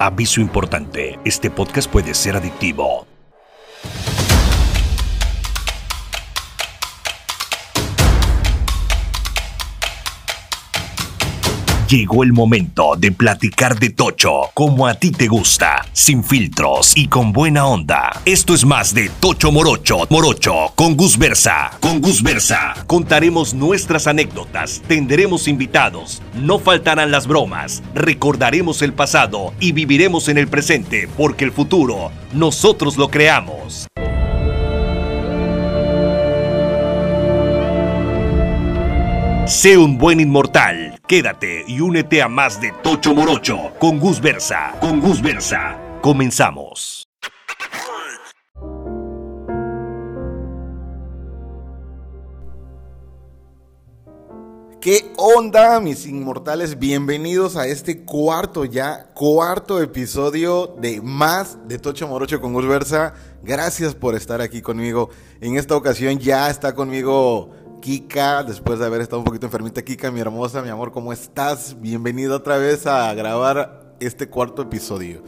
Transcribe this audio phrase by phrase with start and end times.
[0.00, 3.07] Aviso importante, este podcast puede ser adictivo.
[11.88, 17.08] Llegó el momento de platicar de Tocho como a ti te gusta, sin filtros y
[17.08, 18.20] con buena onda.
[18.26, 21.70] Esto es más de Tocho Morocho, Morocho con Gus Versa.
[21.80, 29.54] Con Gus Versa contaremos nuestras anécdotas, tendremos invitados, no faltarán las bromas, recordaremos el pasado
[29.58, 33.88] y viviremos en el presente porque el futuro nosotros lo creamos.
[39.46, 40.97] Sé un buen inmortal.
[41.08, 44.74] Quédate y únete a más de Tocho Morocho con Gus Versa.
[44.78, 45.78] Con Gus Versa.
[46.02, 47.08] Comenzamos.
[54.82, 56.78] ¿Qué onda, mis inmortales?
[56.78, 63.14] Bienvenidos a este cuarto ya, cuarto episodio de más de Tocho Morocho con Gus Versa.
[63.42, 65.08] Gracias por estar aquí conmigo.
[65.40, 67.50] En esta ocasión ya está conmigo
[67.80, 69.82] Kika, después de haber estado un poquito enfermita.
[69.82, 71.80] Kika, mi hermosa, mi amor, ¿cómo estás?
[71.80, 75.22] Bienvenida otra vez a grabar este cuarto episodio.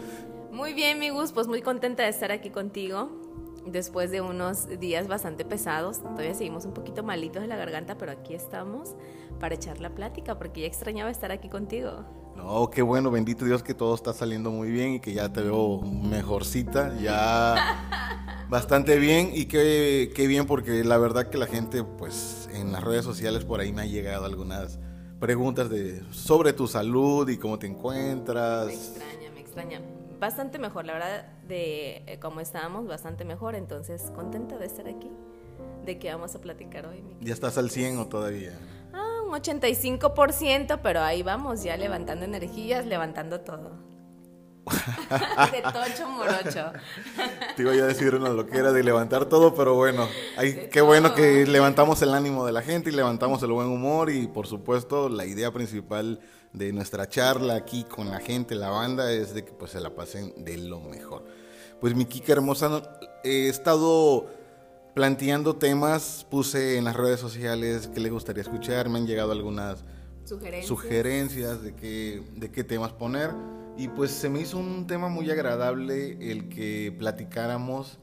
[0.50, 3.08] Muy bien, mi Gus, pues muy contenta de estar aquí contigo.
[3.66, 8.12] Después de unos días bastante pesados, todavía seguimos un poquito malitos de la garganta, pero
[8.12, 8.96] aquí estamos
[9.38, 12.19] para echar la plática, porque ya extrañaba estar aquí contigo.
[12.36, 15.42] No, qué bueno, bendito Dios que todo está saliendo muy bien y que ya te
[15.42, 21.84] veo mejorcita, ya bastante bien y qué, qué bien porque la verdad que la gente
[21.84, 24.78] pues en las redes sociales por ahí me han llegado algunas
[25.20, 28.66] preguntas de sobre tu salud y cómo te encuentras.
[28.66, 29.80] Me extraña, me extraña.
[30.18, 33.54] Bastante mejor, la verdad, de eh, cómo estábamos, bastante mejor.
[33.54, 35.10] Entonces, contenta de estar aquí.
[35.84, 37.02] ¿De qué vamos a platicar hoy?
[37.20, 38.58] ¿Ya estás al 100 o todavía?
[39.30, 43.70] Un 85%, pero ahí vamos, ya levantando energías, levantando todo.
[45.52, 46.72] de tocho morocho.
[47.54, 51.46] Te iba a decir una loquera de levantar todo, pero bueno, hay, qué bueno que
[51.46, 55.24] levantamos el ánimo de la gente y levantamos el buen humor y por supuesto la
[55.26, 56.18] idea principal
[56.52, 59.90] de nuestra charla aquí con la gente, la banda, es de que pues se la
[59.90, 61.24] pasen de lo mejor.
[61.80, 62.82] Pues mi Kika hermosa,
[63.22, 64.39] he estado
[64.94, 69.84] planteando temas, puse en las redes sociales que les gustaría escuchar, me han llegado algunas
[70.24, 73.30] sugerencias, sugerencias de, qué, de qué temas poner.
[73.76, 77.98] Y pues se me hizo un tema muy agradable el que platicáramos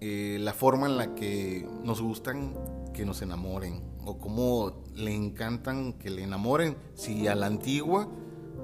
[0.00, 2.54] eh, la forma en la que nos gustan
[2.94, 8.08] que nos enamoren o cómo le encantan que le enamoren, si a la antigua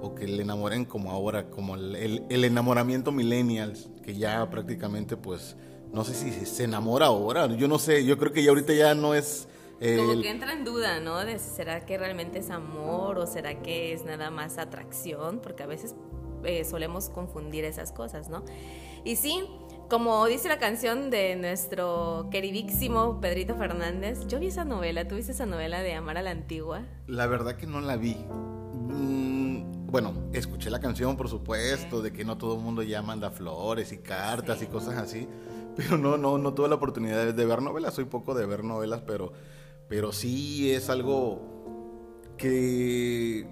[0.01, 5.57] o que le enamoren como ahora, como el, el, enamoramiento millennials, que ya prácticamente pues
[5.97, 8.95] no sé si se enamora ahora, yo no sé, yo creo que ya ahorita ya
[8.95, 9.49] no es...
[9.81, 11.25] Como que entra en duda, ¿no?
[11.25, 15.67] De será que realmente es amor o será que es nada más atracción, porque a
[15.67, 15.95] veces
[16.45, 18.45] eh, solemos confundir esas cosas, ¿no?
[19.05, 19.43] Y sí,
[19.89, 25.33] como dice la canción de nuestro queridísimo Pedrito Fernández, yo vi esa novela, ¿tú viste
[25.33, 26.83] esa novela de Amar a la Antigua?
[27.07, 28.17] La verdad que no la vi.
[28.17, 33.31] Mm, bueno, escuché la canción, por supuesto, de que no todo el mundo ya manda
[33.31, 35.27] flores y cartas y cosas así,
[35.77, 39.03] pero no, no, no tuve la oportunidad de ver novelas, soy poco de ver novelas,
[39.07, 39.33] pero,
[39.89, 41.41] pero sí es algo
[42.37, 43.47] que,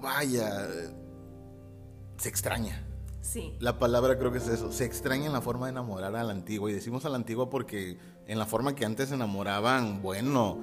[0.00, 0.68] vaya,
[2.16, 2.82] se extraña.
[3.20, 3.54] Sí.
[3.58, 4.70] La palabra creo que es eso.
[4.72, 6.70] Se extraña en la forma de enamorar a la antigua.
[6.70, 10.58] Y decimos a la antigua porque en la forma que antes se enamoraban, bueno,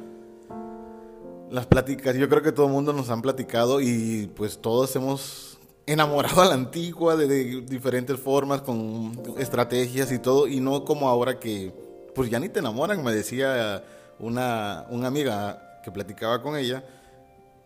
[1.52, 5.53] las pláticas, yo creo que todo el mundo nos han platicado y pues todos hemos
[5.86, 10.48] enamorado a la antigua de, diferentes formas, con estrategias y todo.
[10.48, 11.74] Y no como ahora que
[12.16, 13.04] pues ya ni te enamoran.
[13.04, 13.84] Me decía
[14.20, 16.84] una, una amiga que platicaba con ella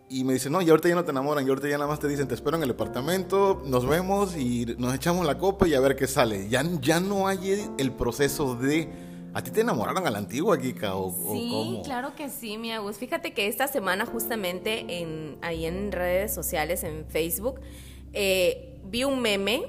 [0.10, 2.00] y me dice, no, y ahorita ya no te enamoran, y ahorita ya nada más
[2.00, 5.74] te dicen, te espero en el departamento, nos vemos y nos echamos la copa y
[5.74, 6.48] a ver qué sale.
[6.48, 8.90] Ya, ya no hay el proceso de...
[9.34, 10.96] ¿A ti te enamoraron a la antigua, Kika?
[10.96, 12.98] O, sí, claro que sí, mi Agus.
[12.98, 17.60] Fíjate que esta semana justamente en, ahí en redes sociales, en Facebook,
[18.14, 19.64] eh, vi un meme,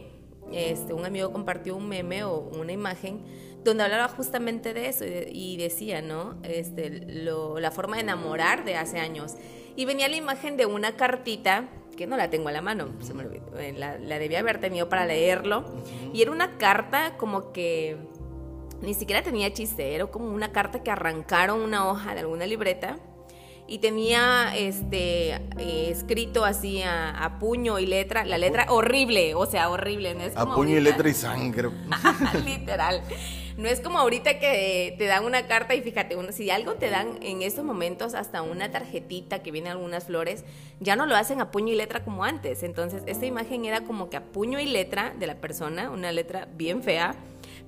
[0.53, 3.23] este, un amigo compartió un meme o una imagen
[3.65, 6.37] donde hablaba justamente de eso y, decía, ¿no?
[6.43, 9.35] Este, la forma de enamorar de hace años.
[9.77, 13.13] Y venía la imagen de una cartita, que no la tengo a la mano, se
[13.13, 15.65] me olvidó, eh, la, la debía haber tenido para leerlo.
[16.13, 17.97] Y era una carta como que
[18.81, 22.99] ni siquiera tenía chiste, era como una carta que arrancaron una hoja de alguna libreta
[23.69, 29.69] y tenía este eh, escrito así a, puño y letra, la letra horrible, o sea,
[29.69, 30.17] horrible.
[30.35, 31.69] a puño y letra y sangre.
[32.45, 33.03] Literal.
[33.59, 37.19] No es como ahorita que te dan una carta y fíjate, si algo te dan
[37.23, 40.45] en estos momentos hasta una tarjetita que viene algunas flores,
[40.81, 42.63] ya no lo hacen a puño y letra como antes.
[42.63, 46.49] Entonces, esta imagen era como que a puño y letra de la persona, una letra
[46.55, 47.17] bien fea,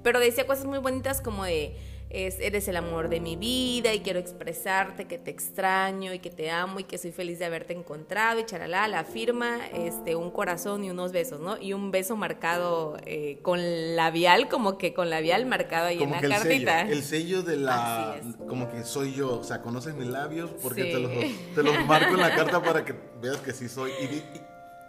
[0.03, 1.77] pero decía cosas muy bonitas como de
[2.11, 6.51] eres el amor de mi vida y quiero expresarte que te extraño y que te
[6.51, 10.85] amo y que soy feliz de haberte encontrado y charalá, la firma, este, un corazón
[10.85, 11.57] y unos besos, ¿no?
[11.57, 13.61] Y un beso marcado eh, con
[13.95, 16.83] labial, como que con labial marcado ahí en la cartita.
[16.83, 20.99] el sello de la, como que soy yo, o sea, conoces mis labios porque te,
[20.99, 21.13] los,
[21.55, 23.93] te, los, marco en la carta para que veas que sí soy.
[23.93, 24.23] Y,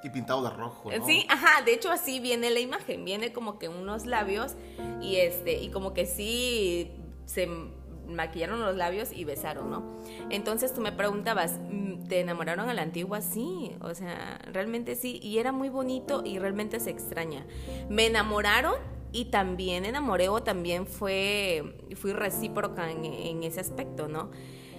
[0.04, 0.92] y pintado de rojo.
[0.92, 1.06] ¿no?
[1.06, 4.54] Sí, ajá, de hecho así viene la imagen, viene como que unos labios
[5.00, 6.92] y este y como que sí
[7.26, 7.48] se
[8.08, 9.98] maquillaron los labios y besaron, ¿no?
[10.30, 13.22] Entonces tú me preguntabas, mm, ¿te enamoraron a la antigua?
[13.22, 17.46] Sí, o sea, realmente sí, y era muy bonito y realmente se extraña.
[17.90, 18.76] Me enamoraron
[19.12, 24.32] y también enamoré o también fue, fui recíproca en, en ese aspecto, ¿no?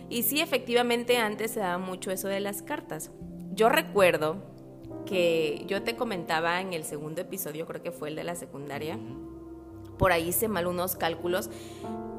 [0.09, 3.11] Y sí, efectivamente antes se daba mucho eso de las cartas.
[3.55, 4.37] Yo recuerdo
[5.06, 8.99] que yo te comentaba en el segundo episodio, creo que fue el de la secundaria,
[10.02, 11.49] por ahí hice mal unos cálculos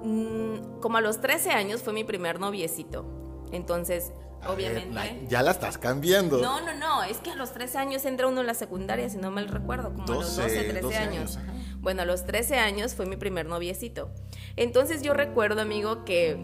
[0.04, 3.06] Mm, como a los 13 años fue mi primer noviecito.
[3.52, 4.12] Entonces,
[4.46, 5.26] obviamente.
[5.30, 6.42] ya la estás cambiando.
[6.42, 7.04] No, no, no.
[7.04, 9.94] Es que a los 13 años entra uno en la secundaria, si no mal recuerdo,
[9.94, 11.40] como a los 12, 13 años.
[11.80, 14.10] bueno, a los 13 años fue mi primer noviecito.
[14.58, 16.38] Entonces yo recuerdo, amigo, que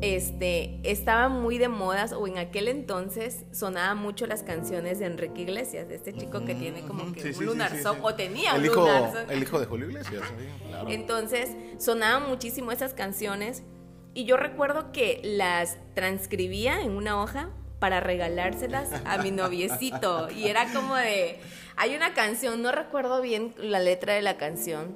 [0.00, 5.42] este, estaba muy de modas o en aquel entonces sonaban mucho las canciones de Enrique
[5.42, 8.88] Iglesias, de este chico que tiene como que un lunar o tenía el un hijo,
[9.28, 10.22] El hijo de Julio Iglesias.
[10.88, 13.62] Entonces sonaban muchísimo esas canciones
[14.14, 20.48] y yo recuerdo que las transcribía en una hoja para regalárselas a mi noviecito y
[20.48, 21.38] era como de,
[21.76, 24.94] hay una canción, no recuerdo bien la letra de la canción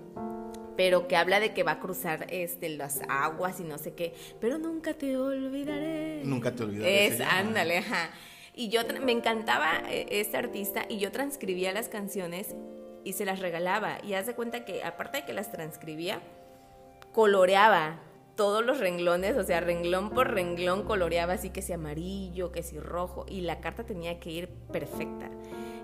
[0.79, 4.15] pero que habla de que va a cruzar este, las aguas y no sé qué,
[4.41, 6.21] pero nunca te olvidaré.
[6.23, 7.07] Nunca te olvidaré.
[7.07, 8.11] Es, ándale, ajá.
[8.55, 12.55] Y yo me encantaba eh, este artista y yo transcribía las canciones
[13.03, 13.99] y se las regalaba.
[14.05, 16.21] Y haz de cuenta que aparte de que las transcribía,
[17.11, 18.01] coloreaba
[18.37, 22.79] todos los renglones, o sea, renglón por renglón coloreaba así que si amarillo, que si
[22.79, 25.29] rojo, y la carta tenía que ir perfecta.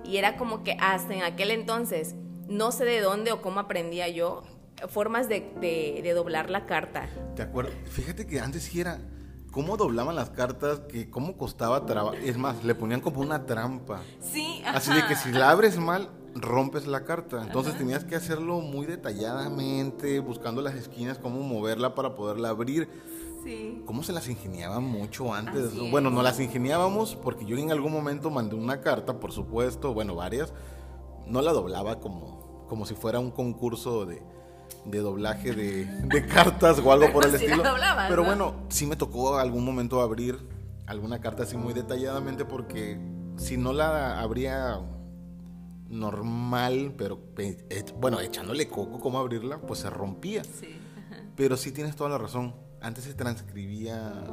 [0.05, 2.14] Y era como que hasta en aquel entonces,
[2.47, 4.44] no sé de dónde o cómo aprendía yo,
[4.88, 7.09] formas de, doblar la carta.
[7.37, 7.75] ¿Te acuerdas?
[7.91, 9.00] Fíjate que antes sí era
[9.50, 12.17] cómo doblaban las cartas, que cómo costaba trabajo.
[12.17, 14.03] Es más, le ponían como una trampa.
[14.21, 17.43] Sí, Así de que si la abres mal, rompes la carta.
[17.43, 22.88] Entonces tenías que hacerlo muy detalladamente, buscando las esquinas, cómo moverla para poderla abrir.
[23.44, 23.82] Sí.
[23.85, 25.79] ¿Cómo se las ingeniaban mucho antes?
[25.91, 30.15] bueno, no las ingeniábamos porque yo en algún momento mandé una carta, por supuesto, bueno,
[30.15, 30.53] varias.
[31.26, 34.23] No la doblaba como, como si fuera un concurso de,
[34.84, 37.62] de doblaje de, cartas o algo por el estilo.
[38.08, 40.38] Pero bueno, sí me tocó algún momento abrir
[40.86, 42.98] alguna carta así muy detalladamente porque
[43.36, 44.78] si no la abría
[45.88, 50.42] normal, pero eh, bueno, echándole coco cómo abrirla, pues se rompía.
[51.37, 52.54] Pero sí tienes toda la razón.
[52.80, 54.25] Antes se transcribía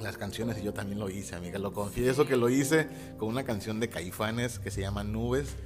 [0.00, 1.58] las canciones y yo también lo hice, amiga.
[1.58, 5.56] Lo confieso que lo hice con una canción de Caifanes que se llama Nubes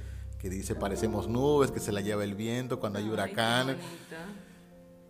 [0.45, 3.77] que dice parecemos nubes, que se la lleva el viento cuando hay huracán.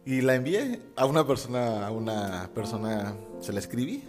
[0.06, 4.06] Y la envié a una persona, a una persona, se la escribí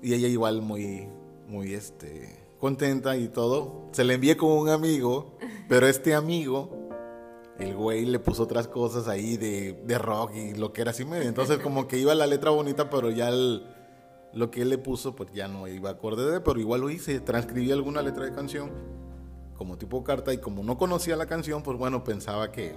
[0.00, 1.06] y ella igual muy,
[1.46, 3.90] muy este, contenta y todo.
[3.92, 5.36] Se la envié con un amigo,
[5.68, 6.88] pero este amigo,
[7.58, 11.04] el güey le puso otras cosas ahí de, de rock y lo que era así
[11.04, 11.28] medio.
[11.28, 15.30] Entonces como que iba la letra bonita, pero ya lo que él le puso pues
[15.34, 18.99] ya no iba acorde de, pero igual lo hice, transcribí alguna letra de canción
[19.60, 22.74] como tipo carta y como no conocía la canción, pues bueno, pensaba que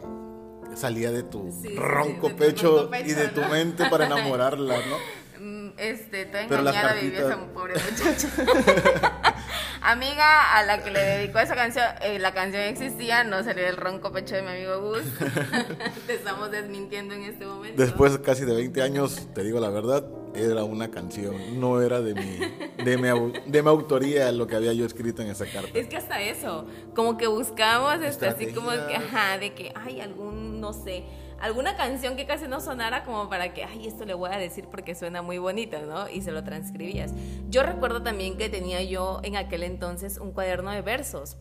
[0.76, 4.98] salía de tu, ronco, pecho y de tu mente para enamorarla, ¿no?
[5.44, 7.26] Mm, este, estoy engañada, cartitas...
[7.26, 8.30] esa pobre muchacha.
[9.82, 13.78] Amiga a la que le dedicó esa canción, eh, la canción existía, no salía del
[13.78, 15.04] ronco pecho de mi amigo Gus.
[16.08, 17.82] Te estamos desmintiendo en este momento.
[17.82, 20.06] Después casi de 20 años, te digo la verdad,
[20.36, 22.40] era una canción, no era de mi,
[22.84, 25.70] de mi, de mi autoría lo que había yo escrito en esa carta.
[25.74, 30.02] Es que hasta eso, como que buscamos este, así como que, ajá, de que hay
[30.02, 31.04] algún, no sé,
[31.44, 34.68] alguna canción que casi no sonara como para que, ay, esto le voy a decir
[34.72, 36.10] porque suena muy bonito, ¿no?
[36.10, 37.14] Y se lo transcribías.
[37.50, 41.38] Yo recuerdo también que tenía yo en aquel entonces un cuaderno de versos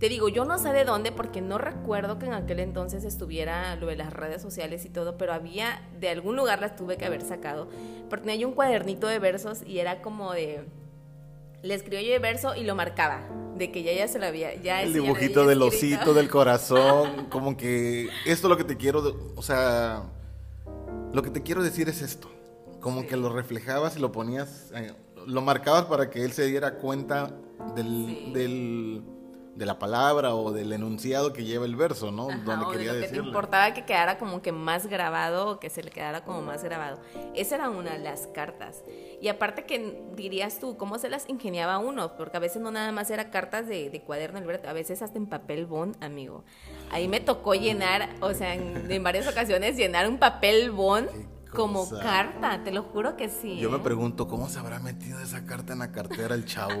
[0.00, 3.76] te digo, yo no sé de dónde porque no recuerdo que en aquel entonces estuviera
[3.76, 7.04] lo de las redes sociales y todo, pero había, de algún lugar las tuve que
[7.04, 7.68] haber sacado.
[8.08, 10.64] Porque tenía yo un cuadernito de versos y era como de...
[11.62, 14.54] Le escribió yo de verso y lo marcaba, de que ya ya se lo había...
[14.62, 19.32] Ya el dibujito del osito, del corazón, como que esto es lo que te quiero,
[19.36, 20.04] o sea
[21.12, 22.30] Lo que te quiero decir es esto.
[22.80, 24.92] Como que lo reflejabas y lo ponías, eh,
[25.26, 27.30] lo marcabas para que él se diera cuenta
[27.76, 28.32] del, Sí.
[28.32, 29.02] del-
[29.54, 32.30] de la palabra o del enunciado que lleva el verso, ¿no?
[32.30, 35.50] Ajá, Donde o de quería lo que te importaba que quedara como que más grabado
[35.50, 37.00] o que se le quedara como más grabado.
[37.34, 38.82] Esa era una de las cartas.
[39.20, 42.16] Y aparte que dirías tú, ¿cómo se las ingeniaba uno?
[42.16, 45.26] Porque a veces no nada más era cartas de, de cuaderno, a veces hasta en
[45.26, 46.44] papel bond, amigo.
[46.90, 51.08] Ahí me tocó llenar, o sea, en, en varias ocasiones llenar un papel bond
[51.54, 52.02] como cosa.
[52.02, 53.58] carta, te lo juro que sí.
[53.58, 53.80] Yo me ¿eh?
[53.82, 56.78] pregunto, ¿cómo se habrá metido esa carta en la cartera el chavo?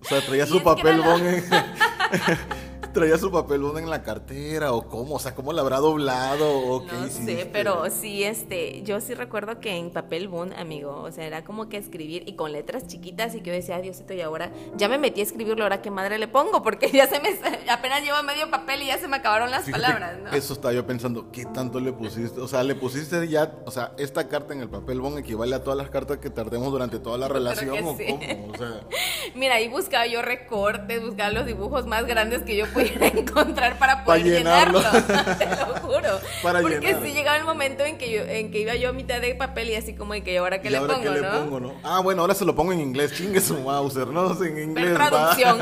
[0.00, 1.44] o sea, traía su papel bond en...
[2.92, 6.48] traía su papel bond en la cartera o cómo, o sea, ¿cómo la habrá doblado
[6.48, 11.02] o qué No sé, pero sí, este, yo sí recuerdo que en papel bond, amigo,
[11.02, 13.82] o sea, era como que escribir y con letras chiquitas y que yo decía, "Ay,
[13.82, 17.06] Diosito, y ahora ya me metí a escribirlo, ahora qué madre le pongo, porque ya
[17.06, 17.30] se me,
[17.70, 20.30] apenas llevo medio papel y ya se me acabaron las Fíjate, palabras, ¿no?
[20.32, 22.40] Eso estaba yo pensando, ¿qué tanto le pusiste?
[22.40, 25.62] O sea, le pusiste ya, o sea, esta carta en el papel bond equivale a
[25.62, 28.04] todas las cartas que tardemos durante toda la relación o sí.
[28.08, 28.80] cómo, o sea,
[29.34, 34.04] Mira, ahí buscaba yo recortes, buscaba los dibujos más grandes que yo pudiera encontrar para
[34.04, 34.80] Para poder llenarlo.
[34.80, 36.20] llenarlo, te lo juro.
[36.42, 37.02] Para Porque llenar.
[37.02, 39.70] sí llegaba el momento en que yo, en que iba yo a mitad de papel
[39.70, 41.32] y así como de que ¿y ahora qué ¿y le ahora pongo, qué no?
[41.32, 41.74] le pongo, no?
[41.82, 45.08] Ah, bueno, ahora se lo pongo en inglés, chingue su Mauser, no, en inglés va.
[45.08, 45.58] traducción.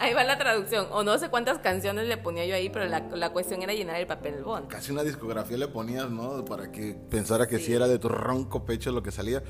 [0.00, 0.86] Ahí va la traducción.
[0.92, 3.96] O no sé cuántas canciones le ponía yo ahí, pero la, la cuestión era llenar
[3.96, 4.68] el papel bond.
[4.68, 6.44] Casi una discografía le ponías, ¿no?
[6.44, 9.42] Para que pensara que sí, era de tu ronco pecho lo que salía.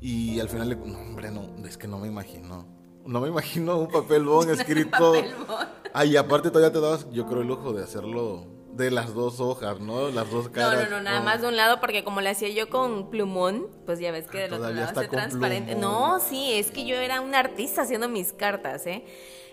[0.00, 0.76] Y al final le...
[0.76, 2.66] No, hombre, no, es que no me imagino.
[3.06, 5.12] No me imagino un papel bond escrito...
[5.14, 5.68] Papel bond.
[5.92, 9.40] Ah, y aparte todavía te dabas, yo creo, el lujo de hacerlo de las dos
[9.40, 10.10] hojas, ¿no?
[10.10, 10.90] Las dos No, caras.
[10.90, 13.98] no, no, nada más de un lado, porque como le hacía yo con plumón, pues
[13.98, 15.72] ya ves que Ah, del otro todavía lado está transparente.
[15.72, 15.90] plumón.
[15.90, 19.04] No, sí, es que yo era una artista haciendo mis cartas, ¿eh?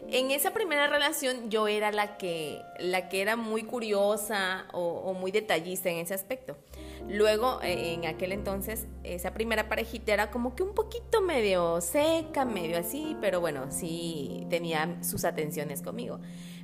[0.09, 5.13] En esa primera relación yo era la que, la que era muy curiosa o, o
[5.13, 6.57] muy detallista en ese aspecto.
[7.09, 12.45] Luego, eh, en aquel entonces, esa primera parejita era como que un poquito medio seca,
[12.45, 16.19] medio así, pero bueno, sí tenía sus atenciones conmigo.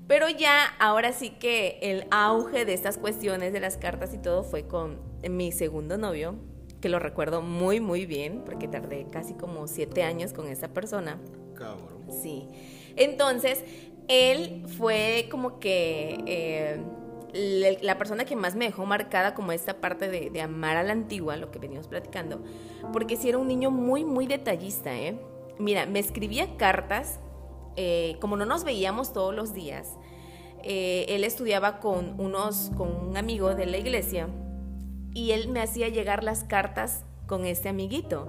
[0.08, 4.44] Pero ya, ahora sí que el auge de estas cuestiones de las cartas y todo
[4.44, 4.98] fue con
[5.30, 6.36] mi segundo novio,
[6.82, 11.20] que lo recuerdo muy, muy bien, porque tardé casi como siete años con esa persona.
[11.54, 12.06] Cabrón.
[12.10, 12.48] Sí.
[12.96, 13.64] Entonces,
[14.08, 16.82] él fue como que eh,
[17.34, 21.38] la persona que más me dejó marcada como esta parte de, amar a la antigua,
[21.38, 22.42] lo que venimos platicando,
[22.92, 25.20] porque sí era un niño muy, muy detallista, ¿eh?
[25.58, 27.20] Mira, me escribía cartas,
[27.76, 29.98] eh, como no nos veíamos todos los días,
[30.64, 34.28] eh, él estudiaba con, unos, con un amigo de la iglesia
[35.14, 38.28] y él me hacía llegar las cartas con este amiguito.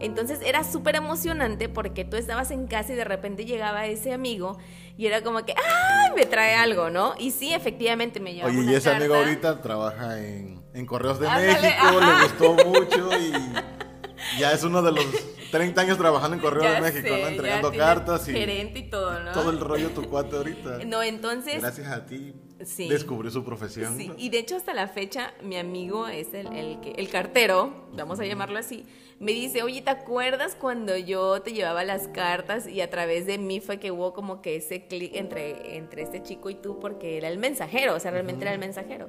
[0.00, 4.58] Entonces era súper emocionante porque tú estabas en casa y de repente llegaba ese amigo
[4.96, 6.12] y era como que, ¡ay!
[6.16, 7.14] Me trae algo, ¿no?
[7.18, 11.18] Y sí, efectivamente me llevaba Oye, una y ese amigo ahorita trabaja en, en Correos
[11.20, 12.18] de Ándale, México, ajá.
[12.18, 15.06] le gustó mucho y ya es uno de los
[15.50, 17.28] 30 años trabajando en Correos Ya de México, sé, ¿no?
[17.28, 19.32] Entregando cartas y Gerente y todo, ¿no?
[19.32, 20.78] todo el rollo tu cuate ahorita.
[20.86, 21.60] No, entonces...
[21.60, 22.34] Gracias a ti
[22.64, 22.88] Sí.
[22.88, 23.96] descubrió su profesión.
[23.98, 27.88] Sí, y de hecho hasta la fecha mi amigo es el, el, que- el cartero,
[27.92, 28.86] vamos a llamarlo así,
[29.20, 33.38] me dice, oye, ¿te acuerdas cuando yo te llevaba las cartas y a través de
[33.38, 37.16] mí fue que hubo como que ese clic entre, entre este chico y tú porque
[37.16, 39.08] era el mensajero, o sea, realmente era el mensajero.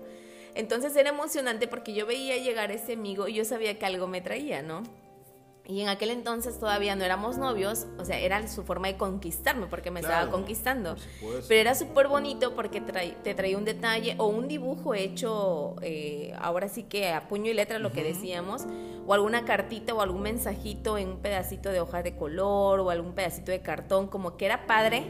[0.54, 4.22] Entonces era emocionante porque yo veía llegar ese amigo y yo sabía que algo me
[4.22, 4.84] traía, ¿no?
[5.68, 9.66] Y en aquel entonces todavía no éramos novios, o sea, era su forma de conquistarme
[9.66, 10.96] porque me Claro, estaba conquistando.
[11.48, 16.70] Pero era súper bonito porque te traía un detalle o un dibujo hecho, eh, ahora
[16.70, 18.66] sí que a puño y letra lo que decíamos,
[19.08, 23.14] o alguna cartita o algún mensajito en un pedacito de hoja de color o algún
[23.14, 25.06] pedacito de cartón, como que era padre,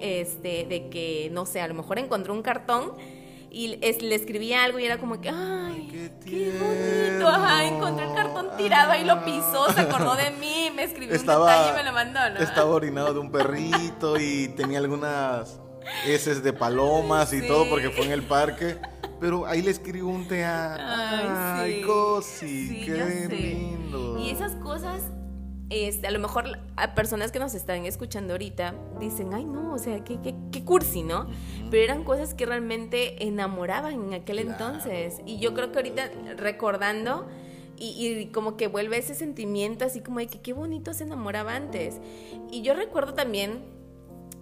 [0.00, 2.92] este, de que, no sé, a lo mejor encontró un cartón
[3.52, 7.76] y es- le escribía algo y era como que, ay, qué qué, bonito, ajá, tierno.
[7.76, 11.70] encontró el cartón tirado ahí lo pisó, se acordó de mí, me escribió un detalle
[11.70, 12.40] y me lo mandó, ¿no?
[12.40, 15.60] estaba orinado de un perrito y tenía algunas
[16.06, 18.76] heces de palomas y todo porque fue en el parque.
[19.20, 20.84] Pero ahí le escribo un teatro.
[20.84, 21.82] Ay, Ay, sí.
[21.86, 24.18] cosi, Sí, qué lindo.
[24.18, 25.00] Y esas cosas,
[25.72, 29.78] este, a lo mejor a personas que nos están escuchando ahorita dicen, ay no, o
[29.78, 31.26] sea, qué, qué, qué cursi, ¿no?
[31.70, 34.50] Pero eran cosas que realmente enamoraban en aquel Claro.
[34.50, 35.20] entonces.
[35.26, 37.26] Y yo creo que ahorita recordando...
[37.78, 41.56] Y, y como que vuelve ese sentimiento así como de que qué bonito se enamoraba
[41.56, 41.96] antes.
[42.48, 43.64] Y yo recuerdo también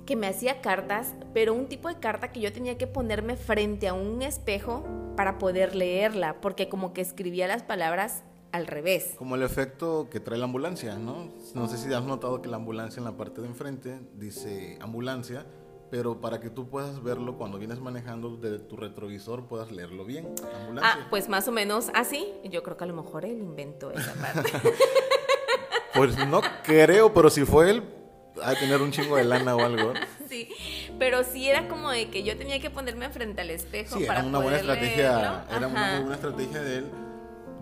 [0.04, 3.88] que me hacía cartas, pero un tipo de carta que yo tenía que ponerme frente
[3.88, 4.84] a un espejo
[5.16, 9.14] para poder leerla, porque como que escribía las palabras al revés.
[9.16, 11.32] Como el efecto que trae la ambulancia, ¿no?
[11.54, 15.46] No sé si has notado que la ambulancia en la parte de enfrente dice ambulancia
[15.90, 20.34] pero para que tú puedas verlo cuando vienes manejando de tu retrovisor, puedas leerlo bien.
[20.80, 22.32] Ah, pues más o menos así.
[22.44, 24.52] Yo creo que a lo mejor él inventó esa parte.
[25.94, 27.82] pues no creo, pero si fue él,
[28.42, 29.92] a tener un chingo de lana o algo.
[30.30, 30.48] Sí,
[30.96, 34.20] pero sí era como de que yo tenía que ponerme frente al espejo sí, para
[34.20, 36.84] era una buena estrategia, era una buena estrategia de él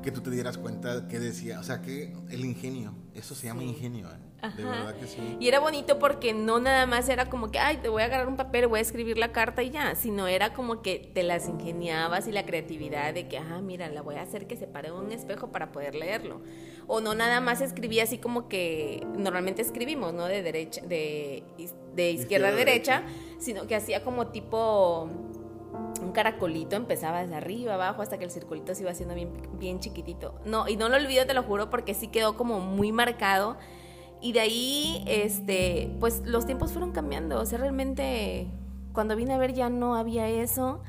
[0.02, 3.64] que tú te dieras cuenta que decía, o sea, que el ingenio, eso se llama
[3.64, 4.28] ingenio, ¿eh?
[4.57, 5.37] de verdad que sí.
[5.40, 8.28] Y era bonito porque no nada más era como que, ay, te voy a agarrar
[8.28, 11.49] un papel, voy a escribir la carta y ya, sino era como que te las
[11.49, 14.93] ingeniabas y la creatividad de que, ah, mira, la voy a hacer que se pare
[14.93, 16.40] un espejo para poder leerlo.
[16.87, 20.26] O no nada más escribía así como que normalmente escribimos, ¿no?
[20.26, 21.43] De derecha, de,
[21.95, 23.02] de izquierda, a derecha,
[23.38, 25.11] sino que hacía como tipo
[25.99, 29.81] un caracolito empezaba desde arriba abajo hasta que el circulito se iba haciendo bien, bien
[29.81, 30.35] chiquitito.
[30.45, 33.57] No, y no lo olvido, te lo juro, porque sí quedó como muy marcado.
[34.21, 37.40] Y de ahí, este, pues los tiempos fueron cambiando.
[37.40, 38.49] O sea, realmente
[38.93, 40.83] cuando vine a ver ya no había eso.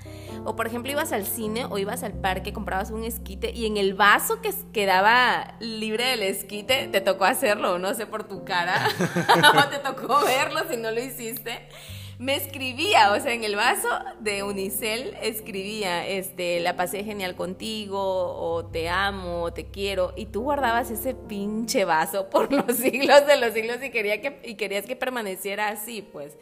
[0.44, 3.78] O por ejemplo, ibas al cine o ibas al parque, comprabas un esquite y en
[3.78, 8.88] el vaso que quedaba libre del esquite, te tocó hacerlo, no sé por tu cara,
[9.56, 11.68] o te tocó verlo si no lo hiciste
[12.20, 13.88] me escribía, o sea, en el vaso
[14.20, 20.26] de Unicel escribía, este, la pasé genial contigo, o te amo, o te quiero, y
[20.26, 24.56] tú guardabas ese pinche vaso por los siglos de los siglos y, quería que, y
[24.56, 26.36] querías que permaneciera así, pues,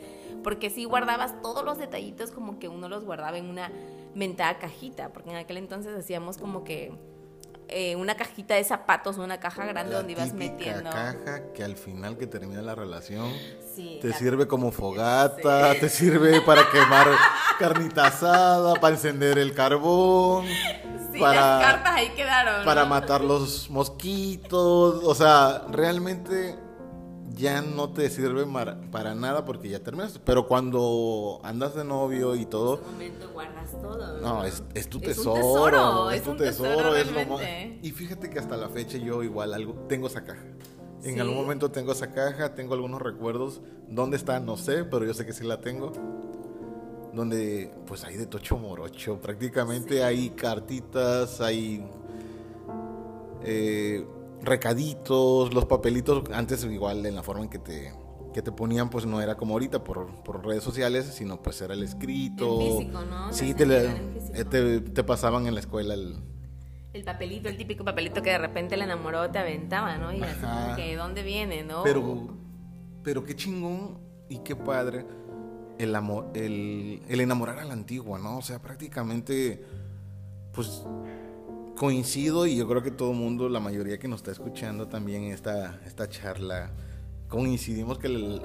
[0.44, 3.72] porque sí guardabas todos los detallitos como que uno los guardaba en una
[4.16, 6.92] mentada cajita, porque en aquel entonces hacíamos como que
[7.68, 10.90] eh, una cajita de zapatos, una caja grande donde ibas metiendo.
[10.90, 13.32] caja que al final que termina la relación
[14.02, 17.08] te sirve como fogata, te sirve para quemar
[17.60, 20.46] carnita asada, para encender el carbón.
[21.20, 22.66] para, las cartas ahí quedaron.
[22.66, 25.04] Para matar los mosquitos.
[25.04, 26.58] O sea, realmente
[27.38, 28.46] ya no te sirve
[28.92, 30.20] para nada porque ya terminaste.
[30.24, 32.76] Pero cuando andas de novio y todo.
[32.76, 34.18] En ese momento guardas todo.
[34.22, 36.12] No, es, tu tesoro.
[36.12, 36.96] Es, tu tesoro.
[36.96, 37.42] es lo más.
[37.82, 40.44] Y fíjate que hasta la fecha yo igual algo tengo esa caja.
[41.14, 43.62] En algún momento tengo esa caja, tengo algunos recuerdos.
[43.88, 44.40] ¿Dónde está?
[44.40, 45.92] No sé, pero yo sé que sí la tengo.
[47.14, 49.20] Donde pues hay de tocho morocho.
[49.22, 51.86] Prácticamente hay cartitas, hay.
[53.44, 54.06] Eh,
[54.42, 57.94] recaditos, los papelitos, antes igual en la forma en que te,
[58.34, 61.74] que te ponían, pues no era como ahorita por, por redes sociales, sino pues era
[61.74, 62.62] el escrito.
[62.62, 63.34] El físico, ¿no?
[63.34, 66.18] Sí, eh, te, te, pasaban en la escuela el...
[66.98, 70.12] El papelito, el típico papelito que de repente el enamorado te aventaba, ¿no?
[70.12, 71.84] Y así como que, ¿dónde viene, no?
[71.84, 72.36] Pero,
[73.04, 75.06] pero qué chingón y qué padre
[75.78, 78.40] el amor, el, el enamorar a la antigua, ¿no?
[78.40, 79.64] O sea, prácticamente,
[80.54, 80.84] pues
[81.76, 85.26] coincido y yo creo que todo el mundo, la mayoría que nos está escuchando también
[85.26, 86.72] esta, esta charla,
[87.30, 88.42] coincidimos que el,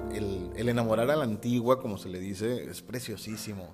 [0.55, 3.73] el, enamorar a la antigua, como se le dice, es preciosísimo.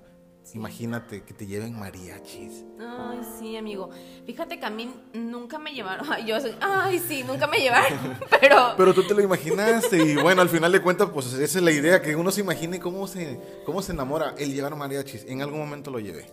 [0.54, 2.64] Imagínate que te lleven mariachis.
[2.80, 3.90] Ay, sí, amigo.
[4.26, 6.06] Fíjate que a mí nunca me llevaron.
[6.10, 8.18] Ay, yo ay, sí, nunca me llevaron.
[8.40, 8.74] Pero.
[8.76, 9.96] Pero tú te lo imaginaste.
[9.96, 12.80] Y bueno, al final de cuentas, pues esa es la idea, que uno se imagine
[12.80, 14.34] cómo se, cómo se enamora.
[14.38, 15.24] El llevar mariachis.
[15.28, 16.26] En algún momento lo llevé.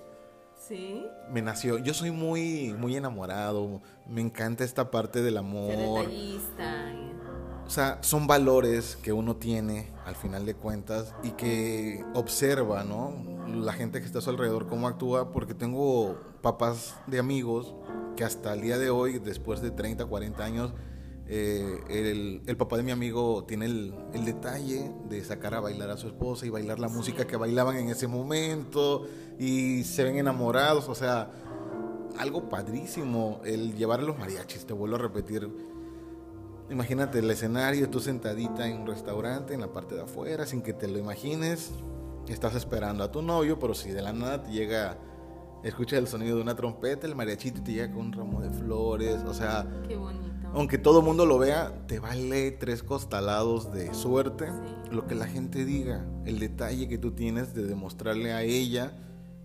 [0.68, 1.06] Sí.
[1.32, 1.78] Me nació.
[1.78, 3.82] Yo soy muy, muy enamorado.
[4.06, 6.06] Me encanta esta parte del amor.
[6.06, 6.94] detallista.
[7.68, 13.14] O sea, son valores que uno tiene al final de cuentas y que observa, ¿no?
[13.46, 17.76] La gente que está a su alrededor, cómo actúa, porque tengo papás de amigos
[18.16, 20.74] que hasta el día de hoy, después de 30, 40 años,
[21.28, 25.90] eh, el, el, papá de mi amigo tiene el, el, detalle de sacar a bailar
[25.90, 29.06] a su esposa y bailar la música que bailaban en ese momento
[29.38, 31.30] y se ven enamorados, o sea,
[32.18, 35.50] algo padrísimo el llevar a los mariachis, te vuelvo a repetir.
[36.70, 40.74] Imagínate el escenario, tú sentadita en un restaurante en la parte de afuera, sin que
[40.74, 41.72] te lo imagines,
[42.28, 44.98] estás esperando a tu novio, pero si de la nada te llega
[45.64, 49.24] escuchas el sonido de una trompeta, el mariachito te llega con un ramo de flores,
[49.26, 50.48] o sea, Qué bonito.
[50.54, 54.48] aunque todo el mundo lo vea, te vale tres costalados de suerte
[54.92, 58.94] lo que la gente diga, el detalle que tú tienes de demostrarle a ella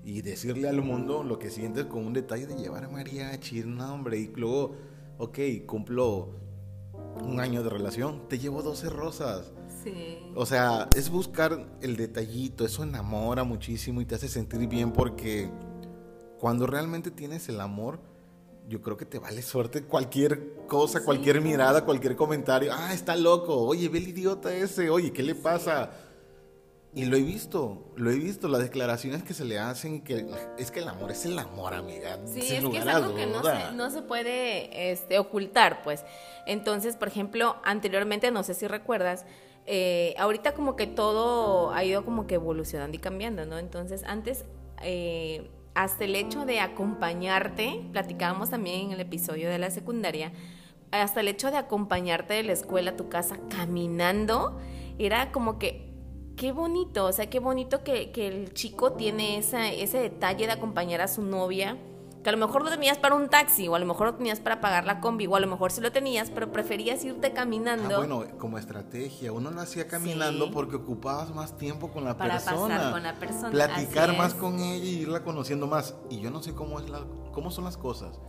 [0.04, 3.94] y decirle al mundo lo que sientes con un detalle de llevar a mariachi, no
[3.94, 4.74] hombre, y luego,
[5.18, 6.30] ok, cumplo
[7.22, 9.52] un año de relación, te llevo 12 rosas.
[9.82, 10.18] Sí.
[10.34, 15.50] O sea, es buscar el detallito, eso enamora muchísimo y te hace sentir bien porque
[16.38, 18.00] cuando realmente tienes el amor,
[18.68, 22.72] yo creo que te vale suerte cualquier cosa, cualquier mirada, cualquier comentario.
[22.72, 23.56] Ah, está loco.
[23.56, 24.88] Oye, ve el idiota ese.
[24.88, 25.90] Oye, ¿qué le pasa?
[26.94, 30.26] Y lo he visto, lo he visto, las declaraciones que se le hacen, que
[30.58, 32.18] es que el amor es el amor, amiga.
[32.26, 36.04] Sí, es que es algo que no se, no se puede este, ocultar, pues.
[36.46, 39.24] Entonces, por ejemplo, anteriormente, no sé si recuerdas,
[39.64, 43.56] eh, ahorita como que todo ha ido como que evolucionando y cambiando, ¿no?
[43.56, 44.44] Entonces, antes,
[44.82, 50.32] eh, hasta el hecho de acompañarte, platicábamos también en el episodio de la secundaria,
[50.90, 54.60] hasta el hecho de acompañarte de la escuela a tu casa caminando,
[54.98, 55.91] era como que
[56.36, 60.52] qué bonito, o sea, qué bonito que, que el chico tiene esa, ese detalle de
[60.52, 61.78] acompañar a su novia
[62.22, 64.40] que a lo mejor lo tenías para un taxi, o a lo mejor lo tenías
[64.40, 67.96] para pagar la combi, o a lo mejor sí lo tenías, pero preferías irte caminando.
[67.96, 72.34] Ah, bueno, como estrategia, uno lo hacía caminando porque ocupabas más tiempo con la para
[72.34, 72.76] persona.
[72.76, 73.50] pasar con la persona.
[73.50, 75.96] Platicar más con ella y irla conociendo más.
[76.10, 78.20] Y yo no sé cómo es la, cómo son las cosas.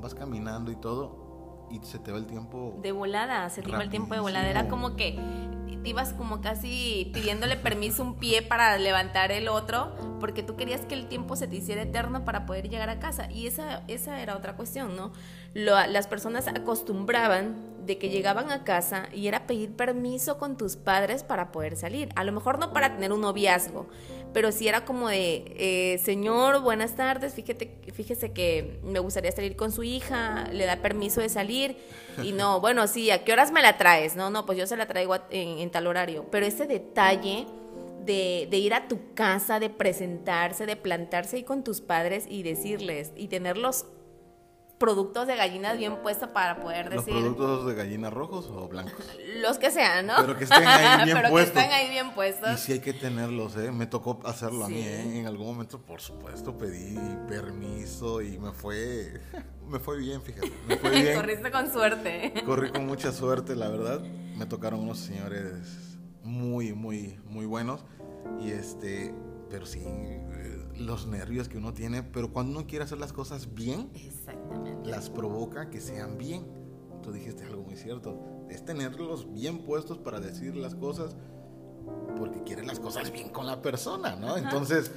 [0.00, 1.21] Vas caminando y todo,
[1.72, 2.78] y se te va el tiempo.
[2.82, 4.48] De volada, se te iba el tiempo de volada.
[4.48, 5.18] Era como que
[5.82, 10.82] te ibas como casi pidiéndole permiso un pie para levantar el otro, porque tú querías
[10.82, 13.28] que el tiempo se te hiciera eterno para poder llegar a casa.
[13.32, 15.12] Y esa, esa era otra cuestión, ¿no?
[15.54, 20.76] Lo- las personas acostumbraban de que llegaban a casa y era pedir permiso con tus
[20.76, 22.10] padres para poder salir.
[22.14, 23.88] A lo mejor no para tener un noviazgo,
[24.32, 29.56] pero sí era como de, eh, señor, buenas tardes, fíjate, fíjese que me gustaría salir
[29.56, 31.76] con su hija, le da permiso de salir.
[32.22, 34.16] Y no, bueno, sí, ¿a qué horas me la traes?
[34.16, 36.26] No, no, pues yo se la traigo a- en, en tal horario.
[36.30, 37.46] Pero ese detalle
[38.04, 42.42] de, de ir a tu casa, de presentarse, de plantarse ahí con tus padres y
[42.42, 43.84] decirles, y tener los
[44.82, 49.06] productos de gallinas bien puestos para poder ¿Los decir productos de gallina rojos o blancos?
[49.40, 50.14] los que sean, ¿no?
[50.20, 51.52] Pero que estén ahí bien Pero puestos.
[51.52, 52.60] que estén ahí bien Y puestos.
[52.60, 53.70] sí hay que tenerlos, ¿eh?
[53.70, 54.80] Me tocó hacerlo a mí.
[54.80, 55.18] ¿eh?
[55.20, 59.20] En algún momento, por supuesto, pedí permiso y me fue...
[59.68, 60.52] Me fue bien, fíjate.
[60.66, 61.16] Me fue bien.
[61.16, 62.34] Corriste con suerte.
[62.44, 64.00] Corrí con mucha suerte, la verdad.
[64.36, 67.80] Me tocaron unos señores muy, muy, muy buenos.
[68.40, 69.14] Y este,
[69.48, 69.80] pero sí,
[70.76, 72.02] los nervios que uno tiene.
[72.02, 74.88] Pero cuando uno quiere hacer las cosas bien, Exactamente.
[74.88, 76.46] las provoca que sean bien.
[77.02, 78.18] Tú dijiste algo muy cierto.
[78.48, 81.16] Es tenerlos bien puestos para decir las cosas
[82.16, 84.36] porque quiere las cosas bien con la persona, ¿no?
[84.36, 84.92] Entonces,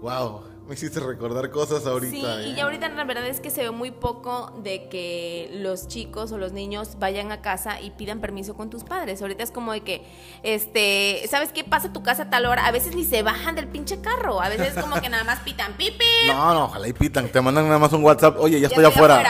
[0.00, 2.14] wow, me hiciste recordar cosas ahorita.
[2.14, 2.54] Sí, ¿eh?
[2.54, 6.36] y ahorita la verdad es que se ve muy poco de que los chicos o
[6.36, 9.22] los niños vayan a casa y pidan permiso con tus padres.
[9.22, 10.04] Ahorita es como de que,
[10.42, 11.64] este, ¿sabes qué?
[11.64, 12.66] Pasa a tu casa a tal hora.
[12.66, 14.42] A veces ni se bajan del pinche carro.
[14.42, 16.04] A veces es como que nada más pitan pipi.
[16.26, 17.28] No, no, ojalá y pitan.
[17.28, 18.36] Te mandan nada más un WhatsApp.
[18.38, 19.24] Oye, ya, ya estoy afuera.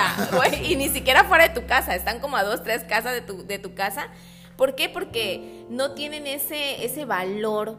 [0.65, 1.95] y ni siquiera fuera de tu casa.
[1.95, 4.09] Están como a dos, tres casas de tu, de tu casa.
[4.57, 4.89] ¿Por qué?
[4.89, 7.77] Porque no tienen ese, ese valor.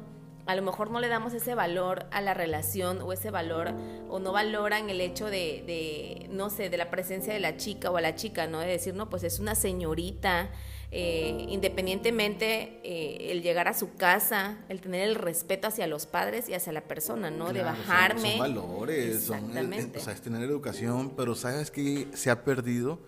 [0.49, 3.71] A lo mejor no le damos ese valor a la relación o ese valor,
[4.09, 7.91] o no valoran el hecho de, de, no sé, de la presencia de la chica
[7.91, 8.59] o a la chica, ¿no?
[8.59, 10.49] De decir, no, pues es una señorita,
[10.89, 16.49] eh, independientemente eh, el llegar a su casa, el tener el respeto hacia los padres
[16.49, 17.53] y hacia la persona, ¿no?
[17.53, 18.31] de Claro, bajarme.
[18.31, 19.99] Son, valores, son, eh, Exactamente.
[19.99, 22.99] o sea, es tener educación, pero ¿sabes que se ha perdido?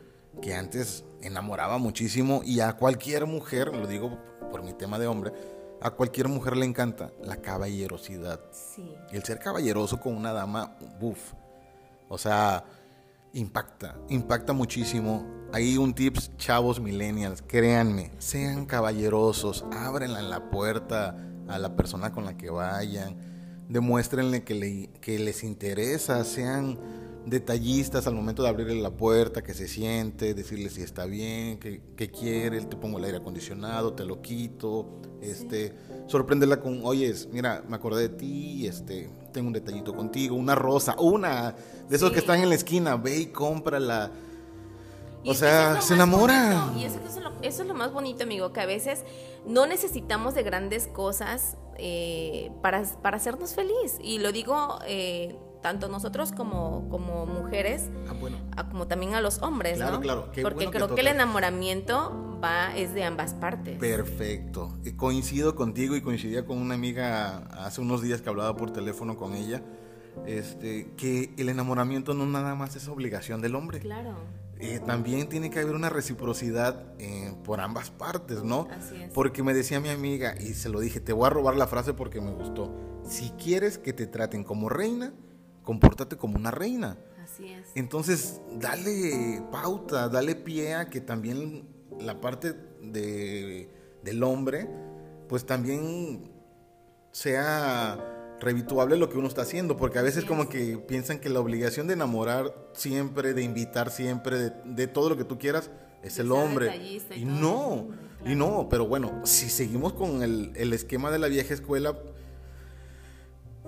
[0.43, 4.19] Que antes enamoraba muchísimo y a cualquier mujer, lo digo
[4.51, 5.33] por mi tema de hombre,
[5.81, 8.39] a cualquier mujer le encanta la caballerosidad.
[8.51, 8.93] Sí.
[9.11, 11.33] El ser caballeroso con una dama, buf.
[12.07, 12.63] O sea,
[13.33, 15.25] impacta, impacta muchísimo.
[15.53, 21.15] Hay un tips, chavos millennials, créanme, sean caballerosos, ábrenla en la puerta
[21.47, 23.15] a la persona con la que vayan,
[23.67, 26.79] demuéstrenle que, le- que les interesa, sean
[27.25, 31.81] detallistas al momento de abrirle la puerta, que se siente, decirle si está bien, que,
[31.95, 35.73] que quiere, te pongo el aire acondicionado, te lo quito, este,
[36.07, 40.95] sorpréndela con, oyes, mira, me acordé de ti, este, tengo un detallito contigo, una rosa,
[40.99, 41.55] una
[41.87, 42.13] de esos Sí.
[42.13, 44.11] que están en la esquina, ve y cómprala.
[45.23, 46.65] Y O sea, es se enamora.
[46.65, 49.03] bonito, Y eso, eso es lo, eso es lo más bonito, amigo, que a veces
[49.45, 53.99] no necesitamos de grandes cosas eh, para, para hacernos feliz.
[54.01, 58.37] Y lo digo eh, tanto nosotros como, como mujeres, Ah, bueno.
[58.57, 60.01] a- como también a los hombres, Claro, ¿no?
[60.01, 63.77] claro, qué Porque bueno creo que, el enamoramiento va, es de ambas partes.
[63.77, 64.73] Perfecto.
[64.97, 69.33] Coincido contigo y coincidía con una amiga hace unos días que hablaba por teléfono con
[69.35, 69.61] ella,
[70.25, 73.79] este, que el enamoramiento no nada más es obligación del hombre.
[73.79, 74.15] Claro.
[74.59, 78.67] Eh, también tiene que haber una reciprocidad eh, por ambas partes, ¿no?
[78.69, 79.11] Así es.
[79.11, 81.93] Porque me decía mi amiga, y se lo dije, te voy a robar la frase
[81.95, 82.71] porque me gustó.
[83.03, 85.13] Si quieres que te traten como reina,
[85.63, 86.97] compórtate como una reina.
[87.23, 87.67] Así es.
[87.75, 91.67] Entonces, dale pauta, dale pie a que también
[91.99, 93.69] la parte de,
[94.03, 94.69] del hombre,
[95.29, 96.31] pues también
[97.11, 97.99] sea
[98.39, 101.87] revituable lo que uno está haciendo, porque a veces como que piensan que la obligación
[101.87, 105.69] de enamorar siempre, de invitar siempre, de, de todo lo que tú quieras,
[106.03, 106.75] es el hombre.
[107.15, 107.89] y no,
[108.25, 111.97] y no, pero bueno, si seguimos con el, el esquema de la vieja escuela,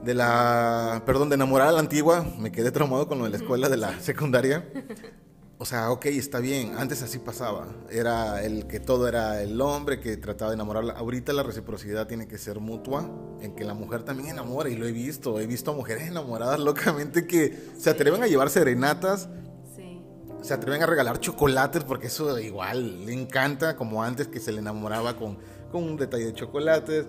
[0.03, 3.37] de la, perdón, de enamorar a la antigua, me quedé traumado con lo de la
[3.37, 4.67] escuela de la secundaria.
[5.57, 7.67] o sea, ok, está bien, antes así pasaba.
[7.89, 10.93] Era el que todo era el hombre que trataba de enamorarla.
[10.93, 13.09] Ahorita la reciprocidad tiene que ser mutua,
[13.41, 15.39] en que la mujer también enamora, y lo he visto.
[15.39, 19.29] He visto a mujeres enamoradas locamente que se atreven a llevar serenatas,
[19.75, 20.01] Sí.
[20.41, 24.59] se atreven a regalar chocolates, porque eso igual le encanta, como antes que se le
[24.59, 25.37] enamoraba con,
[25.71, 27.05] con un detalle de chocolates.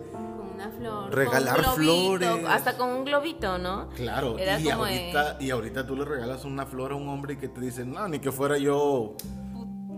[0.55, 1.15] Con una flor.
[1.15, 2.47] Regalar con un globito, flores.
[2.49, 3.89] Hasta con un globito, ¿no?
[3.97, 7.09] Claro, Era y como de- ahorita, y ahorita tú le regalas una flor a un
[7.09, 9.17] hombre y que te dice, no, ni que fuera yo.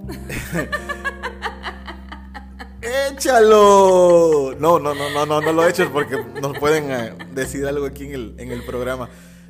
[2.83, 4.55] ¡Échalo!
[4.59, 8.05] No, no, no, no, no, no lo eches porque nos pueden eh, decir algo aquí
[8.05, 9.09] en el, en el programa.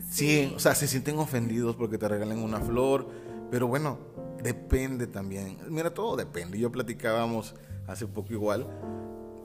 [0.09, 3.09] Sí, o sea, se sienten ofendidos porque te regalen una flor,
[3.51, 3.99] pero bueno,
[4.42, 5.59] depende también.
[5.69, 6.59] Mira, todo depende.
[6.59, 7.55] Yo platicábamos
[7.87, 8.66] hace poco igual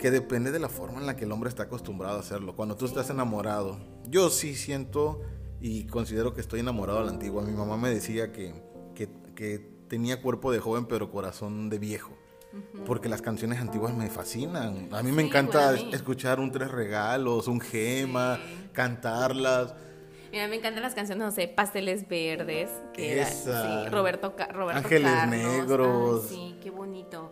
[0.01, 2.55] que depende de la forma en la que el hombre está acostumbrado a hacerlo.
[2.55, 5.21] Cuando tú estás enamorado, yo sí siento
[5.61, 7.43] y considero que estoy enamorado a la antigua.
[7.43, 8.51] Mi mamá me decía que,
[8.95, 12.17] que, que tenía cuerpo de joven pero corazón de viejo.
[12.85, 14.89] Porque las canciones antiguas me fascinan.
[14.91, 15.89] A mí me encanta mí.
[15.93, 18.69] escuchar un Tres Regalos, un Gema, Sí.
[18.73, 19.73] cantarlas.
[20.31, 22.69] Mira, me encantan las canciones, no sé, Pasteles Verdes.
[22.93, 23.83] Que era- Esa.
[23.85, 24.33] sí, Roberto,
[24.73, 25.29] Ángeles Carlos.
[25.37, 26.25] Negros.
[26.29, 27.31] Ay, sí, qué bonito.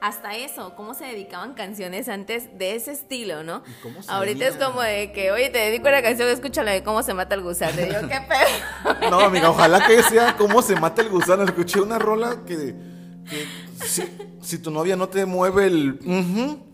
[0.00, 3.62] Hasta eso, cómo se dedicaban canciones antes de ese estilo, ¿no?
[3.66, 7.02] ¿Y cómo Ahorita es como de que, oye, te dedico una canción, escúchala de cómo
[7.02, 7.80] se mata el gusano.
[7.80, 9.10] Y yo, qué pedo.
[9.10, 11.44] No, amiga, ojalá que sea cómo se mata el gusano.
[11.44, 12.74] Escuché una rola que,
[13.28, 13.46] que
[13.84, 14.04] si,
[14.40, 16.66] si tu novia no te mueve el ujú,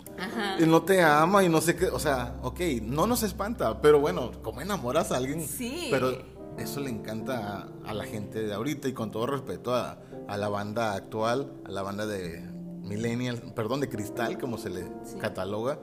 [0.59, 4.01] y no te ama y no sé qué, o sea, ok, no nos espanta, pero
[4.01, 5.47] bueno, ¿cómo enamoras a alguien?
[5.47, 5.89] Sí.
[5.91, 6.23] Pero
[6.59, 10.37] eso le encanta a, a la gente de ahorita y con todo respeto a, a
[10.37, 12.52] la banda actual, a la banda de
[12.97, 15.19] Millennial, perdón, de Cristal, como se le Sí.
[15.19, 15.79] cataloga.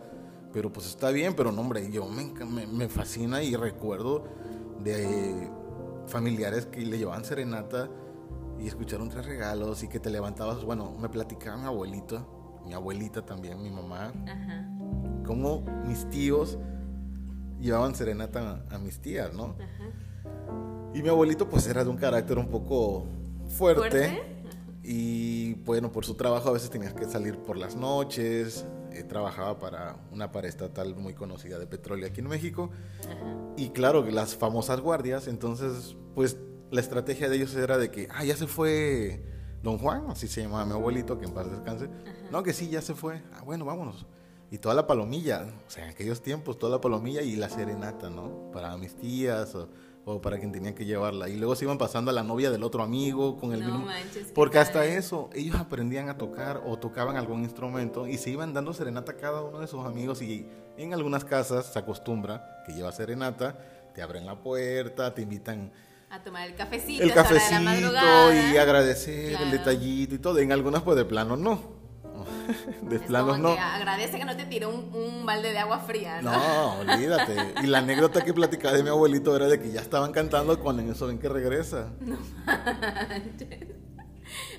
[0.51, 4.23] Pero pues está bien, pero no, hombre, yo me, me, me fascina y recuerdo
[4.83, 5.49] de
[6.07, 7.87] familiares que le llevaban serenata
[8.59, 10.63] y escucharon tres regalos y que te levantabas.
[10.63, 14.67] Bueno, me platicaba mi abuelito, mi abuelita también, mi mamá, Ajá.
[15.25, 16.57] cómo mis tíos
[17.59, 19.55] llevaban serenata a, a mis tías, ¿no?
[20.93, 23.05] Y mi abuelito pues era de un carácter un poco
[23.49, 23.79] fuerte.
[23.81, 24.38] ¿Fuerte?
[24.83, 28.65] Y bueno, por su trabajo a veces tenías que salir por las noches.
[28.91, 32.69] eh, trabajaba para una pared estatal muy conocida de petróleo aquí en México.
[33.57, 35.27] Y claro, las famosas guardias.
[35.27, 36.37] Entonces, pues
[36.71, 39.23] la estrategia de ellos era de que, ah, ya se fue
[39.63, 41.89] don Juan, así se llamaba mi abuelito, que en paz descanse.
[42.31, 43.21] No, que sí, ya se fue.
[43.33, 44.05] Ah, bueno, vámonos.
[44.51, 48.09] Y toda la palomilla, o sea, en aquellos tiempos, toda la palomilla y la serenata,
[48.09, 48.49] ¿no?
[48.51, 49.69] Para mis tías o,
[50.15, 51.29] o para quien tenía que llevarla.
[51.29, 53.85] Y luego se iban pasando a la novia del otro amigo con el No mismo.
[53.85, 54.97] manches, Porque hasta padre.
[54.97, 59.15] eso, ellos aprendían a tocar o tocaban algún instrumento y se iban dando serenata a
[59.17, 60.21] cada uno de sus amigos.
[60.21, 63.57] Y en algunas casas se acostumbra que lleva serenata,
[63.93, 65.71] te abren la puerta, te invitan
[66.09, 67.03] A tomar el cafecito.
[67.03, 70.39] el a la cafecito y agradecer el detallito y todo.
[70.39, 71.78] En algunas, pues de plano no.
[72.81, 73.55] De Es planos como no.
[73.55, 76.31] que agradece que no te tiró un, un balde de agua fría, ¿no?
[76.31, 77.53] No, olvídate.
[77.63, 80.81] Y la anécdota que platicaba de mi abuelito era de que ya estaban cantando cuando
[80.81, 81.91] en eso ven que regresa.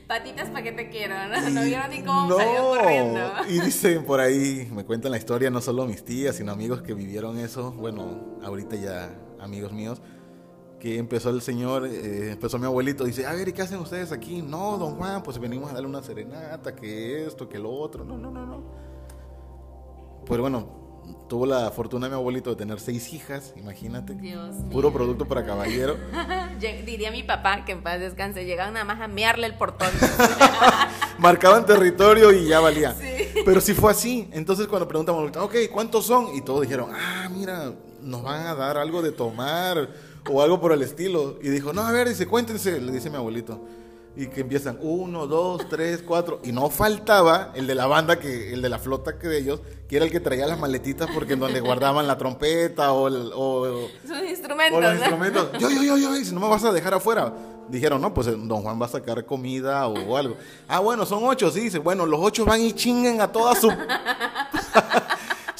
[0.07, 1.51] Patitas para que te quiero, ¿no?
[1.51, 2.37] No vieron ni cómo no.
[2.37, 3.21] salió corriendo.
[3.49, 6.95] Y dicen por ahí, me cuentan la historia, no solo mis tías, sino amigos que
[6.95, 7.71] vivieron eso.
[7.73, 10.03] Bueno, ahorita ya amigos míos.
[10.81, 14.13] Que empezó el señor, eh, empezó mi abuelito, dice, a ver, ¿y qué hacen ustedes
[14.13, 14.41] aquí?
[14.41, 18.03] No, don Juan, pues venimos a darle una serenata, que esto, que lo otro.
[18.03, 18.63] No, no, no, no.
[20.25, 20.81] Pues bueno,
[21.29, 24.15] tuvo la fortuna mi abuelito de tener seis hijas, imagínate.
[24.15, 24.97] Dios Puro mío.
[24.97, 25.97] producto para caballero.
[26.87, 29.89] Diría mi papá que en paz descanse, llegaban nada más a mearle el portón.
[31.19, 32.95] marcaban territorio y ya valía.
[32.95, 33.43] Sí.
[33.45, 34.29] Pero sí fue así.
[34.33, 36.35] Entonces cuando preguntamos, ok, ¿cuántos son?
[36.35, 39.89] Y todos dijeron, ah, mira, nos van a dar algo de tomar
[40.29, 41.39] o algo por el estilo.
[41.43, 43.61] Y dijo, no, a ver, dice, cuéntense, le dice mi abuelito.
[44.17, 46.41] Y que empiezan, uno, dos, tres, cuatro.
[46.43, 49.61] Y no faltaba el de la banda, que el de la flota que de ellos,
[49.89, 53.31] que era el que traía las maletitas porque en donde guardaban la trompeta o, el-
[53.35, 54.79] o- Sus instrumentos.
[54.79, 54.97] o los ¿no?
[54.99, 55.49] instrumentos.
[55.61, 57.33] Yo, yo, yo, yo, si no me vas a dejar afuera.
[57.69, 60.37] Dijeron, no, pues eh, don Juan va a sacar comida o algo.
[60.67, 61.61] Ah, bueno, son ocho, sí.
[61.61, 63.71] Dice, bueno, los ocho van y chinguen a toda su.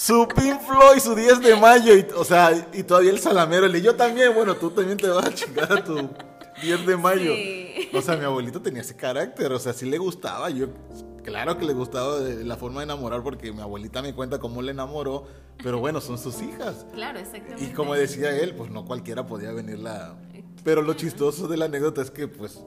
[0.01, 1.95] Su Pink Floyd, su 10 de mayo.
[1.95, 3.67] Y, o sea, y todavía el salamero.
[3.67, 6.09] Y yo también, bueno, tú también te vas a chingar a tu
[6.63, 7.35] 10 de mayo.
[7.35, 7.91] Sí.
[7.93, 9.53] O sea, mi abuelito tenía ese carácter.
[9.53, 10.49] O sea, sí le gustaba.
[10.49, 10.69] Yo,
[11.23, 14.71] claro que le gustaba la forma de enamorar, porque mi abuelita me cuenta cómo le
[14.71, 15.27] enamoró.
[15.63, 16.87] Pero bueno, son sus hijas.
[16.95, 17.63] Claro, exactamente.
[17.63, 20.17] Y como decía él, pues no cualquiera podía venirla.
[20.65, 22.63] Pero lo chistoso de la anécdota es que pues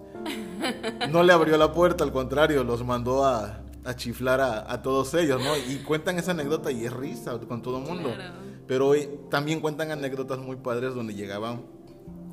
[1.10, 5.14] no le abrió la puerta, al contrario, los mandó a, a chiflar a, a todos
[5.14, 5.56] ellos, ¿no?
[5.58, 8.14] Y cuentan esa anécdota y es risa con todo el mundo.
[8.14, 8.36] Claro.
[8.68, 11.66] Pero hoy también cuentan anécdotas muy padres donde llegaban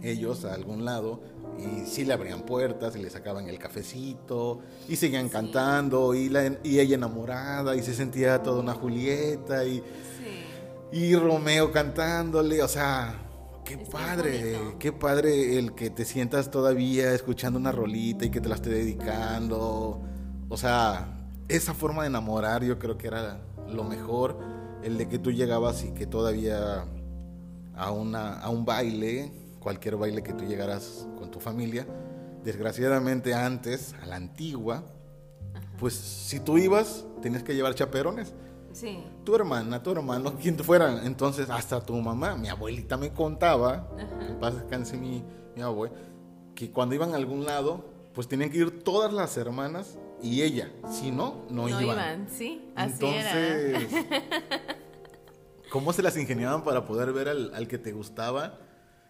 [0.03, 1.21] ellos a algún lado
[1.59, 6.59] y sí le abrían puertas y le sacaban el cafecito y seguían cantando y, la,
[6.63, 9.83] y ella enamorada y se sentía toda una Julieta y,
[10.93, 13.15] y Romeo cantándole, o sea,
[13.65, 18.49] qué padre, qué padre el que te sientas todavía escuchando una rolita y que te
[18.49, 20.01] la esté dedicando,
[20.49, 21.20] o sea,
[21.51, 24.39] esa forma de enamorar yo creo que era lo mejor,
[24.83, 26.85] el de que tú llegabas y que todavía
[27.75, 31.87] a, una, a un baile, cualquier baile que tú llegaras con tu familia,
[32.45, 34.85] desgraciadamente antes, a la antigua,
[35.79, 38.33] pues si tú ibas, tenías que llevar chaperones.
[38.73, 39.03] Sí.
[39.25, 41.05] Tu hermana, tu hermano, quien fuera.
[41.05, 45.25] Entonces, hasta tu mamá, mi abuelita me contaba, que pasa descanse mi,
[45.57, 45.95] mi abuelo,
[46.55, 47.85] que cuando iban a algún lado,
[48.15, 50.71] pues tenían que ir todas las hermanas y ella.
[50.91, 51.83] Si no, no, No iban.
[51.83, 54.61] iban, sí, así Entonces, era.
[55.71, 58.59] ¿cómo se las ingeniaban para poder ver al, al que te gustaba?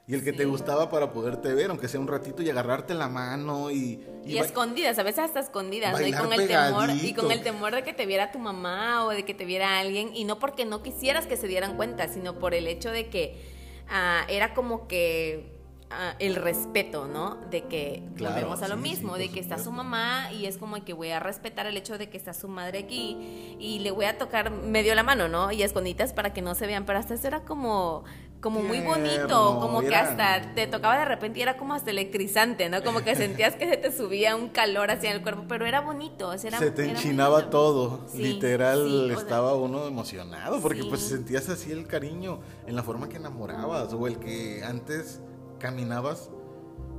[0.07, 3.09] Y el que te gustaba para poderte ver, aunque sea un ratito, y agarrarte la
[3.09, 4.05] mano y...
[4.25, 6.05] Y, escondidas, a veces hasta escondidas, ¿no?
[6.05, 9.11] Y con el temor, y con el temor de que te viera tu mamá o
[9.11, 12.41] de que te viera alguien, y no porque no quisieras que se dieran cuenta, sino
[12.41, 13.41] por el hecho de que
[13.89, 15.50] ah, era como que
[15.91, 17.37] ah, el respeto, ¿no?
[17.51, 20.57] De que Claro, volvemos a lo sí, mismo, de que está su mamá y es
[20.57, 23.91] como que voy a respetar el hecho de que está su madre aquí y le
[23.91, 25.53] voy a tocar medio la mano, ¿no?
[25.53, 28.05] Y escondidas para que no se vean, pero hasta eso era como
[28.41, 32.71] como muy bonito, como que hasta te tocaba de repente y era como hasta electrizante,
[32.71, 32.83] ¿no?
[32.83, 36.33] Como que sentías que se te subía un calor hacia el cuerpo, pero era bonito,
[36.33, 37.51] era, se te era enchinaba bonito.
[37.51, 38.01] todo.
[38.09, 40.89] Sí, Literal, sí, o sea, estaba uno emocionado porque Sí.
[40.89, 45.21] pues sentías así el cariño en la forma que enamorabas o el que antes
[45.61, 46.31] caminabas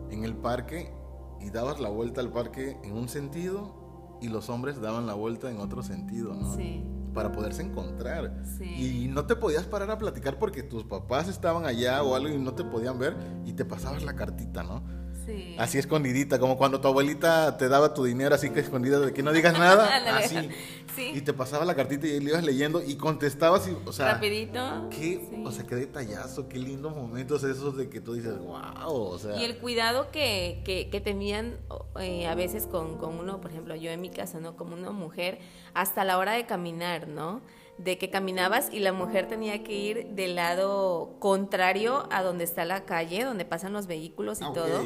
[0.10, 0.94] en el parque
[1.42, 5.52] y dabas la vuelta al parque en un sentido y los hombres daban la vuelta
[5.52, 6.56] en otro sentido, ¿no?
[6.56, 6.86] Sí.
[7.14, 8.42] Para poderse encontrar.
[8.58, 9.04] Sí.
[9.04, 12.38] Y no te podías parar a platicar porque tus papás estaban allá o algo y
[12.38, 14.84] no te podían ver y te pasabas la cartita, ¿no?
[15.26, 15.56] Sí.
[15.60, 19.22] Así escondidita, como cuando tu abuelita te daba tu dinero así que escondida de que
[19.24, 20.50] no digas nada, así.
[20.96, 21.12] Sí.
[21.14, 24.90] Y te pasaba la cartita y le ibas leyendo y contestabas y, o sea, Rapidito.
[24.90, 25.44] qué, Sí.
[25.46, 29.36] o sea, qué detallazo, qué lindos momentos esos de que tú dices, wow, o sea,
[29.38, 31.58] Y el cuidado que, que, que tenían
[32.00, 34.56] eh, a veces con, con uno, por ejemplo, yo en mi casa, ¿no?
[34.58, 35.40] Como una mujer,
[35.74, 37.42] hasta la hora de caminar, ¿no?
[37.84, 42.64] De que caminabas y la mujer tenía que ir del lado contrario a donde está
[42.66, 44.84] la calle, donde pasan los vehículos y Ah, todo.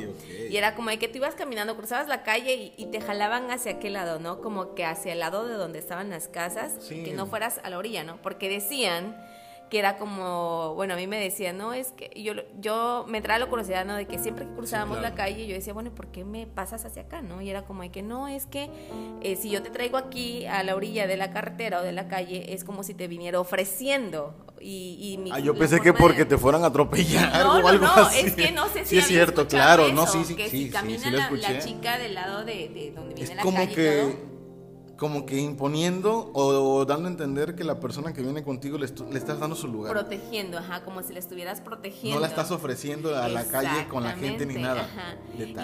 [0.50, 3.52] Y era como de que tú ibas caminando, cruzabas la calle y, y te jalaban
[3.52, 4.40] hacia aquel lado, ¿no?
[4.42, 7.04] Como que hacia el lado de donde estaban las casas, Sí.
[7.04, 8.22] que no fueras a la orilla, ¿no?
[8.22, 9.18] Porque decían
[9.70, 13.40] que era como, bueno, a mí me decían, no, es que yo, yo me trae
[13.40, 13.96] la curiosidad, ¿no?
[13.96, 15.10] De que siempre que cruzábamos claro.
[15.10, 17.42] la calle, yo decía, bueno, ¿por qué me pasas hacia acá, no?
[17.42, 18.70] Y era como de que no, es que
[19.22, 22.08] eh, si yo te traigo aquí a la orilla de la carretera o de la
[22.08, 24.36] calle, es como si te viniera ofreciendo.
[24.62, 27.62] Y, y mi- Ah, yo pensé que porque de- te fueran a atropellar no, o
[27.62, 28.28] no, algo no, así.
[28.28, 30.66] es que no sé si Sí, es cierto, claro, no, sí, sí, que sí, si
[30.66, 31.54] sí, camina sí, lo la, escuché.
[31.54, 34.35] la chica del lado de, de donde viene Es la como calle y que, todo,
[34.98, 36.44] como que imponiendo o,
[36.78, 39.92] o dando a entender que la persona que viene contigo le, estás dando su lugar.
[39.92, 42.16] protegiendo, ajá, como si le estuvieras protegiendo.
[42.16, 44.82] No la estás ofreciendo a la calle con la gente ni nada.
[44.82, 45.16] ajá.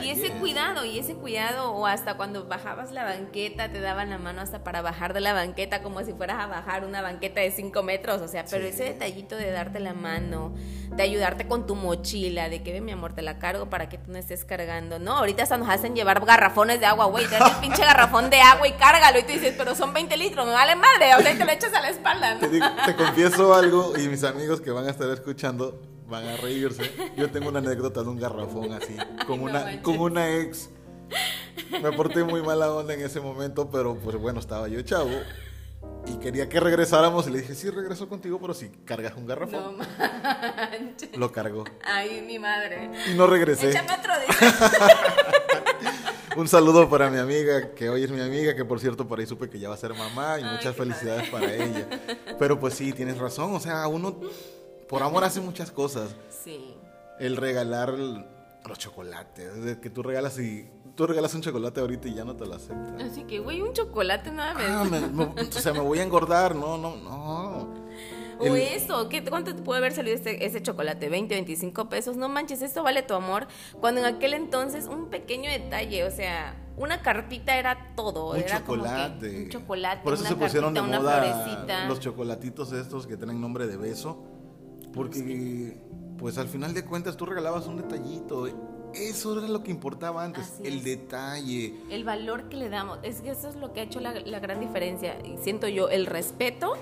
[0.04, 4.18] Y ese cuidado, y ese cuidado, o hasta cuando bajabas la banqueta, te daban la
[4.18, 7.52] mano hasta para bajar de la banqueta, como si fueras a bajar una banqueta de
[7.52, 8.70] 5 metros, o sea, pero Sí.
[8.74, 10.54] ese detallito de darte la mano,
[10.96, 13.98] de ayudarte con tu mochila, de que ve mi amor, te la cargo para que
[13.98, 15.18] tú no estés cargando, ¿no?
[15.18, 18.68] Ahorita hasta nos hacen llevar garrafones de agua, güey, trae el pinche garrafón de agua
[18.68, 21.52] y cárgalo, y tú dices, pero son 20 litros, me vale madre, y te lo
[21.52, 22.52] echas a la espalda, Te, ¿no?
[22.52, 26.92] digo- te confieso algo y mis amigos que van a estar escuchando van a reírse.
[27.16, 29.82] Yo tengo una anécdota de un garrafón así, con No una, manches.
[29.82, 30.70] con una ex.
[31.82, 35.10] Me porté muy mala onda en ese momento, pero pues bueno, estaba yo chavo
[36.08, 39.28] y quería que regresáramos y le dije, sí, regreso contigo, pero si cargas un No
[39.28, 39.78] garrafón.
[39.78, 41.16] manches.
[41.18, 42.90] Lo cargó Ay, mi madre.
[43.12, 43.70] y no regresé.
[43.70, 44.46] Otro dice.
[46.38, 49.26] Un saludo para mi amiga, que hoy es mi amiga, que por cierto por ahí
[49.26, 51.88] supe que ya va a ser mamá y Ay, muchas felicidades para ella.
[52.40, 54.18] Pero pues sí, tienes razón, o sea, uno
[54.88, 56.16] por amor hace muchas cosas.
[56.44, 56.74] Sí.
[57.20, 62.24] El regalar los chocolates, que tú regalas y tú regalas un chocolate ahorita y ya
[62.26, 63.02] no te lo aceptan.
[63.02, 64.64] Así que, güey, un chocolate nada más.
[64.68, 67.82] Ah, me- me- o sea, me voy a engordar, no, no, no.
[68.40, 71.12] O El- eso, ¿qué, ¿cuánto te puede haber salido este, ese chocolate?
[71.12, 72.18] ¿20, 25 pesos?
[72.18, 73.48] No manches, esto vale tu amor.
[73.80, 78.32] Cuando en aquel entonces un pequeño detalle, o sea, una cartita era todo.
[78.32, 79.44] Un era como que chocolate.
[79.44, 83.68] un chocolate, Por eso una se pusieron de moda los chocolatitos estos que tienen nombre
[83.68, 84.24] de beso.
[84.92, 85.80] Porque,
[86.18, 88.48] pues al final de cuentas, tú regalabas un detallito.
[88.94, 90.84] Eso era lo que importaba antes, Así el es.
[90.84, 91.74] detalle.
[91.90, 94.40] El valor que le damos, es que eso es lo que ha hecho la, la
[94.40, 95.18] gran diferencia.
[95.26, 96.74] Y siento yo, el respeto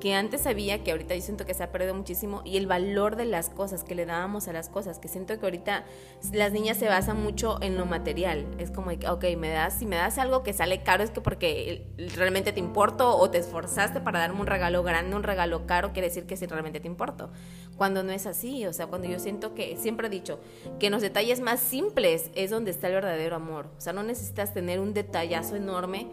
[0.00, 3.16] que antes sabía, que ahorita yo siento que se ha perdido muchísimo, y el valor
[3.16, 5.84] de las cosas, que le dábamos a las cosas, que siento que ahorita
[6.32, 8.46] las niñas se basan mucho en lo material.
[8.58, 11.86] Es como, ok, me das, si me das algo que sale caro es que porque
[12.16, 16.08] realmente te importo o te esforzaste para darme un regalo grande, un regalo caro, quiere
[16.08, 17.30] decir que sí realmente te importo.
[17.76, 20.40] Cuando no es así, o sea, cuando yo siento que, siempre he dicho,
[20.78, 23.70] que en los detalles más simples es donde está el verdadero amor.
[23.76, 26.08] O sea, no necesitas tener un detallazo enorme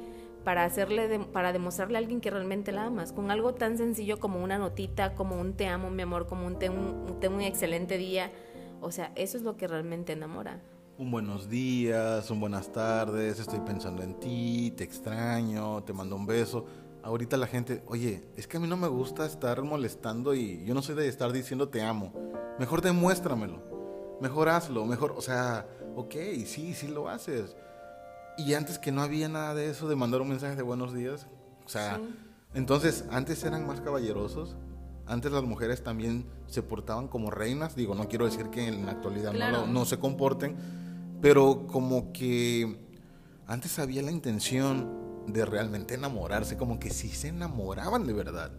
[0.47, 3.11] para hacerle para demostrarle a alguien que realmente la amas.
[3.11, 6.57] Con algo tan sencillo como una notita como un te amo mi amor como un
[6.57, 8.31] te un, un excelente día.
[8.79, 10.61] O sea eso es lo que realmente enamora.
[10.97, 16.25] Un buenos días un buenas tardes estoy pensando en ti te extraño te mando un
[16.25, 16.65] beso.
[17.03, 20.73] Ahorita la gente oye es que a mí no me gusta estar molestando y yo
[20.73, 22.13] no soy de estar diciendo te amo.
[22.57, 23.61] Mejor demuéstramelo.
[24.21, 25.67] Mejor hazlo mejor o sea
[25.97, 27.57] ok sí sí lo haces
[28.37, 31.27] y antes que no había nada de eso, de mandar un mensaje de buenos días.
[31.65, 31.99] O sea,
[32.53, 34.55] entonces antes eran más caballerosos.
[35.05, 37.75] Antes las mujeres también se portaban como reinas.
[37.75, 40.55] Digo, no quiero decir que en la actualidad no, no se comporten,
[41.21, 42.79] pero como que
[43.47, 48.51] antes había la intención de realmente enamorarse, como que sí se enamoraban de verdad.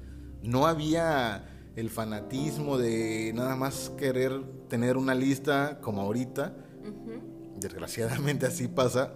[0.42, 6.54] No había el fanatismo de nada más querer tener una lista como ahorita.
[7.58, 9.12] Desgraciadamente así pasa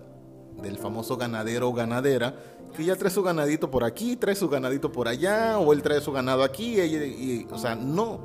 [0.60, 2.34] del famoso ganadero o ganadera,
[2.74, 6.00] que ya trae su ganadito por aquí, trae su ganadito por allá, o él trae
[6.00, 8.20] su ganado aquí, y, o sea, no,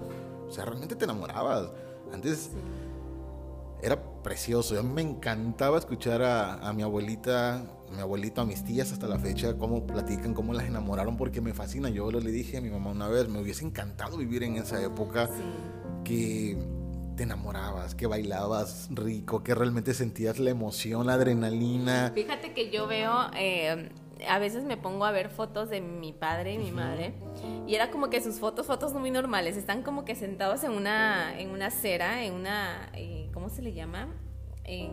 [0.47, 1.69] o sea, realmente te enamorabas.
[2.13, 2.51] Antes
[3.81, 8.63] era precioso, a mí me encantaba escuchar a, mi abuelita, a mi abuelito, a mis
[8.63, 11.89] tías hasta la fecha, cómo platican, cómo las enamoraron, porque me fascina.
[11.89, 15.29] Yo le dije a mi mamá una vez, me hubiese encantado vivir en esa época
[16.03, 16.57] que
[17.17, 22.11] te enamorabas, que bailabas rico, que realmente sentías la emoción, la adrenalina.
[22.15, 23.89] Fíjate que yo veo, eh,
[24.29, 27.13] a veces me pongo a ver fotos de mi padre y mi madre
[27.67, 31.37] y era como que sus fotos, fotos muy normales, están como que sentados en una,
[31.37, 34.07] en una acera, en una, eh, ¿cómo se le llama?
[34.63, 34.91] En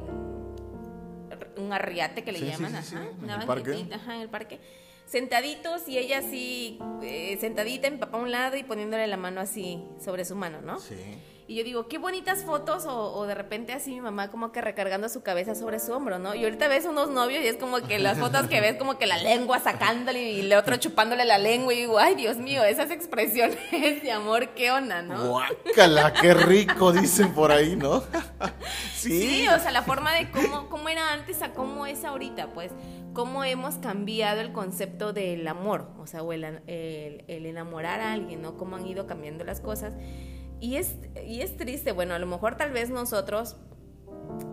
[1.57, 3.87] un arriate que le llaman, ajá, en el parque.
[3.93, 4.61] Ajá, en el parque
[5.07, 9.43] sentaditos y ella así, eh, sentadita, en papá a un lado y poniéndole la mano
[9.43, 10.81] así sobre su mano, ¿no?
[10.81, 10.97] Sí.
[11.47, 15.11] Y yo digo, qué bonitas fotos, o, de repente así mi mamá como que recargando
[15.11, 16.35] su cabeza sobre su hombro, ¿no?
[16.35, 19.07] Y ahorita ves unos novios y es como que las fotos que ves como que
[19.07, 22.91] la lengua sacándole y el otro chupándole la lengua y digo, ay Dios mío, esas
[22.91, 23.59] expresiones
[24.03, 25.29] de amor, qué onda, ¿no?
[25.29, 28.03] Guácala, qué rico dicen por ahí, ¿no?
[28.95, 29.21] sí.
[29.21, 32.73] Sí, o sea, la forma de cómo, cómo era antes a cómo es ahorita, pues,
[33.13, 38.15] cómo hemos cambiado el concepto del amor, o sea, o el, el, el enamorar a
[38.15, 38.57] alguien, ¿no?
[38.57, 39.93] Cómo han ido cambiando las cosas.
[40.65, 40.97] Y es,
[41.27, 43.57] y es triste, bueno, a lo mejor tal vez nosotros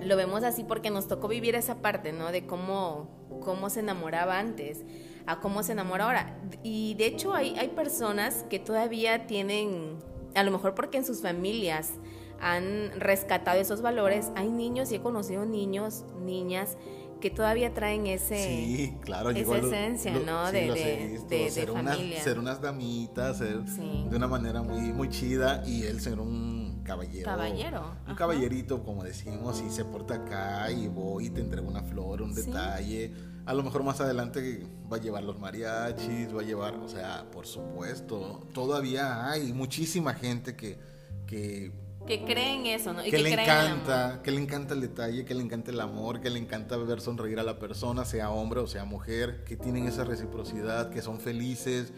[0.01, 2.33] lo vemos así porque nos tocó vivir esa parte, ¿no?
[2.33, 3.07] De cómo,
[3.39, 4.83] cómo se enamoraba antes,
[5.25, 6.37] a cómo se enamora ahora.
[6.63, 9.99] Y de hecho hay, hay personas que todavía tienen,
[10.35, 11.91] a lo mejor porque en sus familias
[12.41, 16.75] han rescatado esos valores, hay niños y he conocido niños, niñas
[17.21, 20.51] que todavía traen ese sí, claro, esa esencia, ¿no?
[20.51, 22.21] de, de, ser familia.
[22.21, 27.25] ser unas damitas, ser de una manera muy, muy chida y él ser un caballero.
[27.25, 27.95] Caballero.
[28.07, 32.21] Un caballerito, como decimos, y se porta acá y voy y te entrego una flor,
[32.21, 33.13] un detalle.
[33.45, 37.25] A lo mejor más adelante va a llevar los mariachis, va a llevar, o sea,
[37.31, 40.77] por supuesto, todavía hay muchísima gente que,
[41.25, 41.71] que
[42.07, 43.03] que creen eso, ¿no?
[43.03, 46.39] que, le encanta, que le encanta el detalle, que le encanta el amor, que le
[46.39, 50.89] encanta ver sonreír a la persona, sea hombre o sea mujer, que tienen esa reciprocidad,
[50.89, 51.93] que son felices,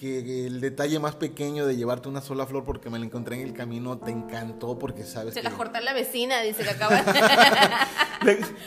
[0.00, 3.42] que el detalle más pequeño de llevarte una sola flor porque me la encontré en
[3.42, 5.50] el camino te encantó porque sabes Se que...
[5.50, 6.96] la corta la vecina, dice que acaba...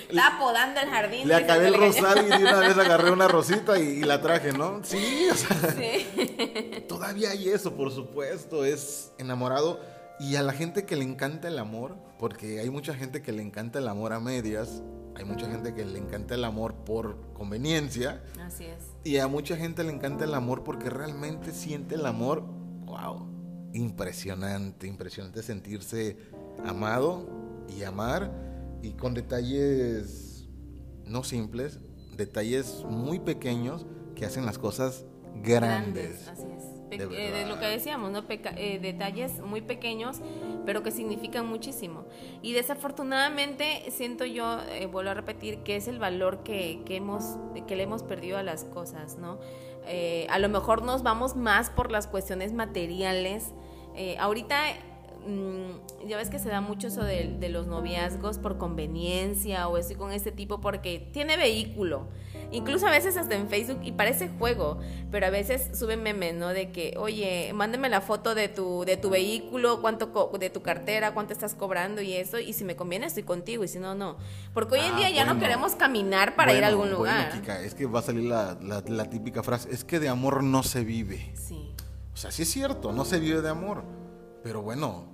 [0.09, 1.27] Está podando el jardín.
[1.27, 4.81] Le acabé el rosal y de una vez agarré una rosita y, la traje, ¿no?
[4.83, 5.57] Sí, o sea...
[5.71, 6.85] Sí.
[6.87, 9.79] Todavía hay eso, por supuesto, es enamorado
[10.23, 13.43] y a la gente que le encanta el amor, porque hay mucha gente que le
[13.43, 14.81] encanta el amor a medias,
[15.15, 18.23] hay mucha gente que le encanta el amor por conveniencia.
[18.41, 18.77] Así es.
[19.03, 22.41] Y a mucha gente le encanta el amor porque realmente siente el amor,
[22.85, 23.27] wow,
[23.73, 26.15] impresionante, impresionante sentirse
[26.65, 27.27] amado
[27.67, 28.31] y amar
[28.81, 30.47] y con detalles
[31.05, 31.79] no simples,
[32.15, 35.05] detalles muy pequeños que hacen las cosas
[35.43, 36.29] grandes.
[36.29, 36.62] así es
[36.97, 38.23] de, lo que decíamos, ¿no?
[38.29, 40.21] Eh, detalles muy pequeños,
[40.65, 42.05] pero que significan muchísimo.
[42.41, 47.37] Y desafortunadamente siento yo, eh, vuelvo a repetir, que es el valor que, que, hemos,
[47.67, 49.39] que le hemos perdido a las cosas, ¿no?
[49.85, 53.53] Eh, a lo mejor nos vamos más por las cuestiones materiales.
[54.17, 54.57] ahorita
[55.27, 59.77] mm, ya ves que se da mucho eso de, de los noviazgos por conveniencia o
[59.77, 62.07] estoy con este tipo porque tiene vehículo.
[62.51, 64.79] Incluso a veces hasta en Facebook y parece juego,
[65.11, 66.49] pero a veces suben memes, ¿no?
[66.49, 70.61] De que, oye, mándeme la foto de tu, de tu vehículo, cuánto co- de tu
[70.61, 73.95] cartera, cuánto estás cobrando y eso, y si me conviene estoy contigo y si no,
[73.95, 74.17] no.
[74.53, 75.39] Porque hoy en Ah, día ya no bueno.
[75.47, 77.31] queremos caminar para ir a Bueno, algún bueno, lugar.
[77.33, 80.43] Kika, es que va a salir la, la- la típica frase, es que de amor
[80.43, 81.31] no se vive.
[81.35, 81.71] Sí.
[82.13, 83.83] O sea, sí es cierto, no se vive de amor.
[84.43, 85.05] Pero bueno,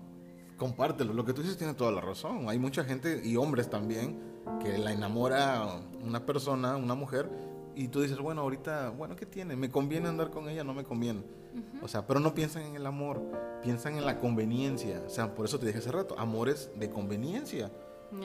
[0.59, 1.13] compártelo.
[1.13, 2.47] Lo que tú dices tiene toda la razón.
[2.49, 4.19] Hay mucha gente, y hombres también,
[4.63, 7.29] que la enamora una persona, una mujer,
[7.75, 9.55] y tú dices, bueno, ahorita, bueno, ¿qué tiene?
[9.55, 10.63] ¿Me conviene andar con ella?
[10.63, 11.23] No me conviene.
[11.81, 13.21] O sea, pero no piensan en el amor,
[13.63, 15.01] piensan en la conveniencia.
[15.07, 17.71] O sea, por eso te dije hace rato, amores de conveniencia.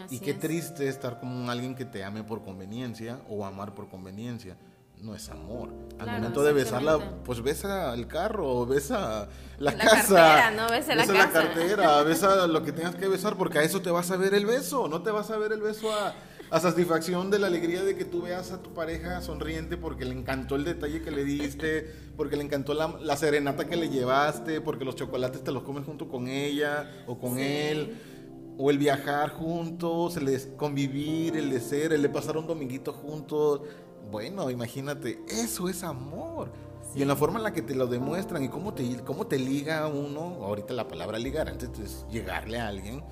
[0.05, 0.41] Así y qué es.
[0.41, 4.57] triste estar con alguien que te ame por conveniencia o amar por conveniencia.
[5.05, 5.69] No es amor.
[5.99, 9.29] Al Claro, momento de besarla, pues besa el carro, besa
[9.59, 10.15] la, La casa.
[10.17, 10.69] cartera, ¿no?
[10.69, 11.31] Besa la casa.
[11.33, 14.47] cartera, besa lo que tengas que besar, porque a eso te vas a ver el
[14.47, 14.89] beso.
[14.89, 16.15] No te vas a ver el beso a,
[16.51, 20.15] a satisfacción de la alegría de que tú veas a tu pareja sonriente porque le
[20.15, 24.63] encantó el detalle que le diste, porque le encantó la, la serenata que le llevaste,
[24.63, 27.43] porque los chocolates te los comes junto con ella o con Sí.
[27.43, 27.95] él.
[28.57, 32.93] O el viajar juntos, el de convivir, el de ser, el de pasar un dominguito
[32.93, 33.63] juntos.
[34.11, 36.49] Bueno, imagínate, eso es amor.
[36.95, 39.39] Y en la forma en la que te lo demuestran y cómo te, cómo te
[39.39, 43.03] liga uno, ahorita la palabra ligar, antes es llegarle a alguien,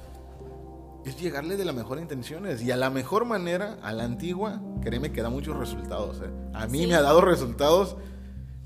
[1.04, 2.62] es llegarle de las mejores intenciones.
[2.62, 6.20] Y a la mejor manera, a la antigua, créeme que da muchos resultados.
[6.22, 6.30] ¿eh?
[6.54, 6.86] A mí Sí.
[6.86, 7.96] me ha dado resultados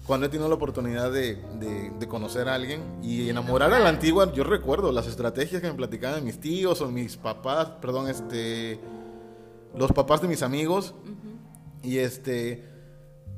[0.07, 3.89] cuando he tenido la oportunidad de, de- de conocer a alguien y enamorar a la
[3.89, 4.31] antigua.
[4.35, 8.79] Yo recuerdo las estrategias que me platicaban mis tíos o mis papás, perdón, este,
[9.75, 10.95] los papás de mis amigos.
[11.87, 12.65] Y este,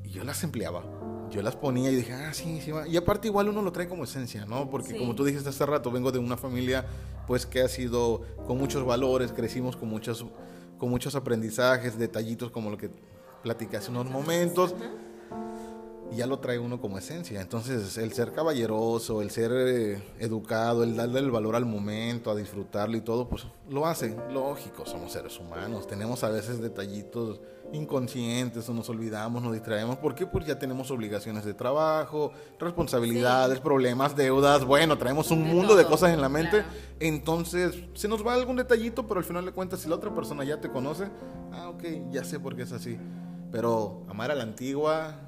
[0.04, 0.82] yo las empleaba.
[1.30, 2.88] Yo las ponía y dije, ah, sí, sí, va.
[2.88, 4.70] Y aparte igual uno lo trae como esencia, ¿no?
[4.70, 4.98] Porque Sí.
[4.98, 6.86] como tú dijiste hace rato, vengo de una familia
[7.26, 10.24] pues que ha sido con muchos valores, crecimos con muchos,
[10.78, 12.88] con muchos aprendizajes, detallitos como lo que
[13.42, 14.74] platicé hace unos momentos.
[16.10, 17.42] Y ya lo trae uno como esencia.
[17.42, 22.34] Entonces, el ser caballeroso, el ser eh, educado, el darle el valor al momento, a
[22.34, 24.16] disfrutarlo y todo, pues lo hace.
[24.32, 25.86] Lógico, somos seres humanos.
[25.86, 27.42] Tenemos a veces detallitos
[27.72, 29.96] inconscientes o nos olvidamos, nos distraemos.
[29.98, 30.26] ¿Por qué?
[30.26, 34.64] Pues ya tenemos obligaciones de trabajo, responsabilidades, problemas, deudas.
[34.64, 36.62] Bueno, traemos un De mundo de cosas en la mente.
[36.62, 36.68] claro.
[37.00, 40.44] Entonces, se nos va algún detallito, pero al final de cuentas, si la otra persona
[40.44, 41.08] ya te conoce,
[41.52, 42.98] ah, ok, ya sé por qué es así.
[43.52, 45.20] Pero amar a la antigua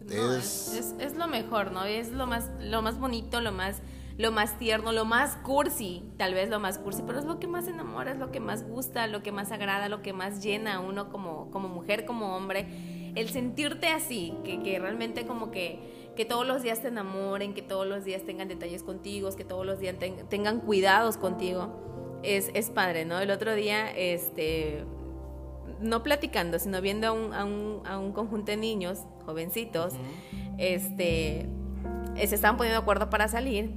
[0.00, 0.72] No, es...
[0.74, 1.84] es, es, es lo mejor, ¿no?
[1.84, 3.82] Es lo más, lo más bonito, lo más,
[4.20, 7.46] lo más tierno, lo más cursi, tal vez lo más cursi, pero es lo que
[7.46, 10.74] más enamora, es lo que más gusta, lo que más agrada, lo que más llena
[10.74, 12.66] a uno como, como mujer, como hombre.
[13.14, 17.62] El sentirte así, que, que realmente como que, que todos los días te enamoren, que
[17.62, 22.50] todos los días tengan detalles contigo, que todos los días ten- tengan cuidados contigo, es,
[22.52, 23.18] es padre, ¿no?
[23.20, 24.84] El otro día, este,
[25.80, 29.94] no platicando, sino viendo a un, a un, a un conjunto de niños, jovencitos,
[30.58, 31.48] este,
[32.16, 33.72] eh, se estaban poniendo de acuerdo para salir.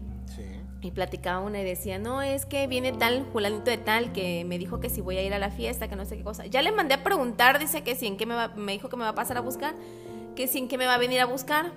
[0.84, 4.58] Y platicaba una y decía, no, es que viene tal fulanito de tal que me
[4.58, 6.46] dijo que si voy a ir a la fiesta, que no sé qué cosa.
[6.46, 8.98] Ya le mandé a preguntar, dice que si en qué me va, me dijo que
[8.98, 9.76] me va a pasar a buscar,
[10.36, 11.72] que si en qué me va a venir a buscar.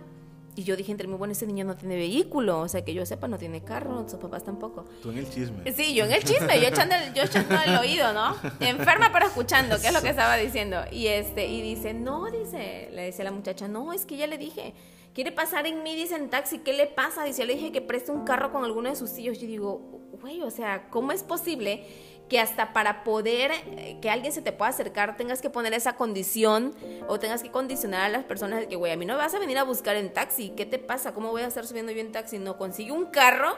[0.59, 3.04] Y yo dije entre mí, bueno, ese niño no tiene vehículo, o sea, que yo
[3.04, 4.86] sepa, no tiene carro, sus papás tampoco.
[5.02, 5.70] Tú en el chisme.
[5.70, 8.34] Sí, yo en el chisme, yo echando el, yo echando el oído, ¿no?
[8.61, 10.78] Enferma pero escuchando, que es lo que estaba diciendo.
[10.90, 14.38] Y este, y dice, no, dice, le decía la muchacha, no, es que ya le
[14.38, 14.72] dije,
[15.16, 17.24] quiere pasar en mí, dice en taxi, ¿qué le pasa?
[17.24, 19.40] Dice, yo le dije que preste un carro con alguno de sus tíos.
[19.40, 19.80] Yo digo,
[20.20, 21.86] güey, o sea, ¿cómo es posible
[22.28, 25.96] que hasta para poder eh, que alguien se te pueda acercar tengas que poner esa
[25.96, 26.74] condición
[27.08, 29.38] o tengas que condicionar a las personas de que, güey, a mí no vas a
[29.38, 31.14] venir a buscar en taxi, ¿qué te pasa?
[31.14, 32.38] ¿Cómo voy a estar subiendo yo en taxi?
[32.38, 33.56] No, consigue un carro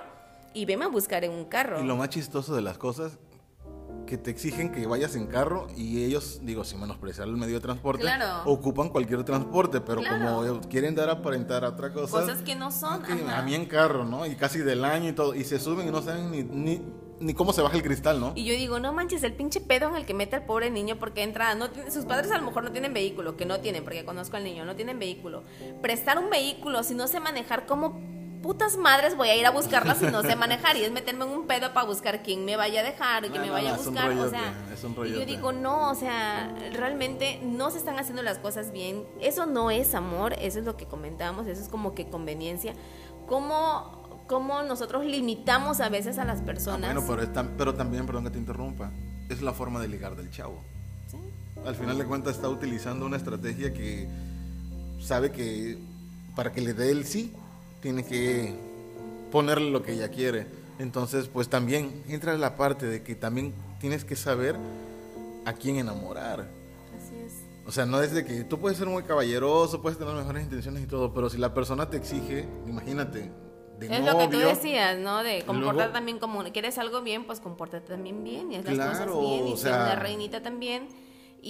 [0.55, 1.83] y veme a buscar en un carro.
[1.83, 3.19] Y lo más chistoso de las cosas,
[4.09, 7.61] que te exigen que vayas en carro y ellos, digo, sin menospreciar el medio de
[7.61, 8.43] transporte, Claro.
[8.51, 10.37] ocupan cualquier transporte, pero Claro.
[10.43, 12.21] como quieren dar a aparentar a otra cosa.
[12.23, 13.03] Cosas que no son.
[13.05, 14.25] a mí en carro, ¿no?
[14.27, 15.35] Y casi del año y todo.
[15.35, 16.81] Y se suben y no saben ni, ni,
[17.21, 18.33] ni cómo se baja el cristal, ¿no?
[18.35, 20.99] Y yo digo, no manches, el pinche pedo en el que mete al pobre niño
[20.99, 23.85] porque entra, no tiene- sus padres a lo mejor no tienen vehículo, que no tienen,
[23.85, 25.43] porque conozco al niño, no tienen vehículo.
[25.83, 28.01] Prestar un vehículo, si no sé manejar, ¿cómo
[28.43, 30.77] putas madres voy a ir a buscarla si no sé manejar?
[30.77, 33.41] Y es meterme en un pedo para buscar quién me vaya a dejar o quién
[33.41, 34.11] No, me vaya no, a buscar.
[34.13, 38.23] O sea, es un y yo digo, no, o sea, realmente no se están haciendo
[38.23, 39.05] las cosas bien.
[39.21, 42.75] Eso no es amor, eso es lo que comentábamos, eso es como que conveniencia.
[43.27, 46.95] ¿Cómo, cómo nosotros limitamos a veces a las Ah, personas?
[46.95, 48.91] bueno, pero, tam- pero también, perdón que te interrumpa,
[49.29, 50.63] es la forma de ligar del chavo.
[51.11, 51.19] Sí.
[51.67, 54.09] Al final de cuentas está utilizando una estrategia que
[55.01, 55.79] sabe que
[56.35, 57.33] para que le dé el sí,
[57.81, 58.55] tiene que
[59.31, 60.47] ponerle lo que ella quiere.
[60.79, 64.57] Entonces, pues también entra la parte de que también tienes que saber
[65.45, 66.41] a quién enamorar.
[66.97, 67.33] Así es.
[67.67, 70.45] O sea, no es de que tú puedes ser muy caballeroso, puedes tener las mejores
[70.45, 73.31] intenciones y todo, pero si la persona te exige, imagínate,
[73.79, 75.23] de Es novio, lo que tú decías, ¿no?
[75.23, 79.13] De comportar también como quieres algo bien, pues compórtate también bien y haz las Claro,
[79.15, 80.89] cosas bien y o sea- una reinita también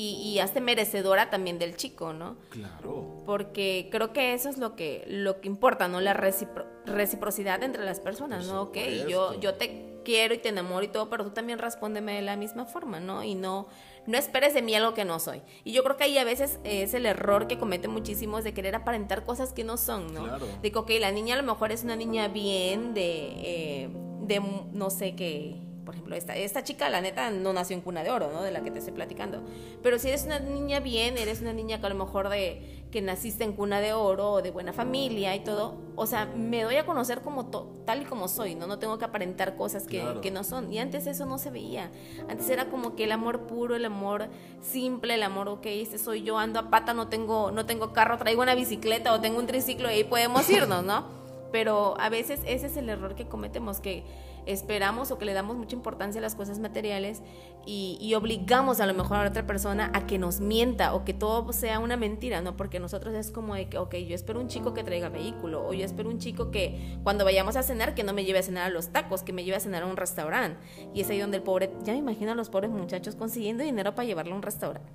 [0.01, 2.37] y, y hazte merecedora también del chico, ¿no?
[2.51, 3.17] Claro.
[3.27, 6.01] Porque creo que eso es lo que lo que importa, ¿no?
[6.01, 8.63] La recipro- reciprocidad entre las personas, Por ¿no?
[8.63, 8.77] Ok,
[9.09, 12.37] yo, yo te quiero y te enamoro y todo, pero tú también respóndeme de la
[12.37, 13.25] misma forma, ¿no?
[13.25, 13.67] Y no,
[14.07, 15.43] no esperes de mí algo que no soy.
[15.65, 18.77] Y yo creo que ahí a veces es el error que cometen muchísimos de querer
[18.77, 20.23] aparentar cosas que no son, ¿no?
[20.23, 20.47] Claro.
[20.63, 23.89] De que, ok, la niña a lo mejor es una niña bien, de, eh,
[24.23, 24.41] de
[24.73, 25.57] no sé qué.
[25.89, 28.43] Por ejemplo, esta, esta chica, la neta, no nació en cuna de oro, ¿no?
[28.43, 29.41] De la que te estoy platicando.
[29.83, 33.01] Pero si eres una niña bien, eres una niña que a lo mejor de que
[33.01, 36.77] naciste en cuna de oro o de buena familia y todo, o sea, me doy
[36.77, 38.67] a conocer como to- tal y como soy, ¿no?
[38.67, 40.21] No tengo que aparentar cosas que, Claro.
[40.21, 40.71] que no son.
[40.71, 41.91] Y antes eso no se veía.
[42.29, 44.29] Antes era como que el amor puro, el amor
[44.61, 48.19] simple, el amor, ok, este soy yo, ando a pata, no tengo, no tengo carro,
[48.19, 51.17] traigo una bicicleta o tengo un triciclo y ahí podemos irnos, ¿no?
[51.51, 54.05] Pero a veces ese es el error que cometemos, que
[54.47, 57.23] esperamos o que le damos mucha importancia a las cosas materiales
[57.67, 61.05] y, y obligamos a lo mejor a la otra persona a que nos mienta o
[61.05, 62.57] que todo sea una mentira, ¿no?
[62.57, 65.73] Porque nosotros es como de que, ok, yo espero un chico que traiga vehículo o
[65.73, 68.67] yo espero un chico que cuando vayamos a cenar, que no me lleve a cenar
[68.67, 70.59] a los tacos, que me lleve a cenar a un restaurante.
[70.95, 73.95] Y es ahí donde el pobre, ya me imagino a los pobres muchachos consiguiendo dinero
[73.95, 74.91] para llevarlo a un restaurante.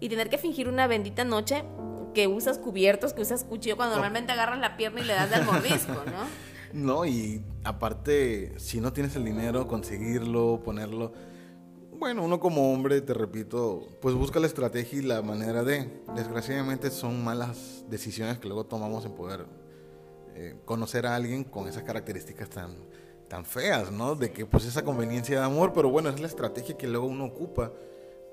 [0.00, 1.64] Y tener que fingir una bendita noche
[2.14, 5.44] que usas cubiertos, que usas cuchillo, cuando normalmente agarras la pierna y le das del
[5.44, 6.48] mordisco, ¿no?
[6.72, 11.12] No, y aparte, si no tienes el dinero, conseguirlo, ponerlo.
[11.92, 16.02] Bueno, uno como hombre, te repito, pues busca la estrategia y la manera de.
[16.14, 19.46] Desgraciadamente son malas decisiones que luego tomamos en poder
[20.34, 22.76] eh, conocer a alguien con esas características tan,
[23.28, 24.14] tan feas, ¿no?
[24.14, 27.24] De que pues esa conveniencia de amor, pero bueno, es la estrategia que luego uno
[27.24, 27.72] ocupa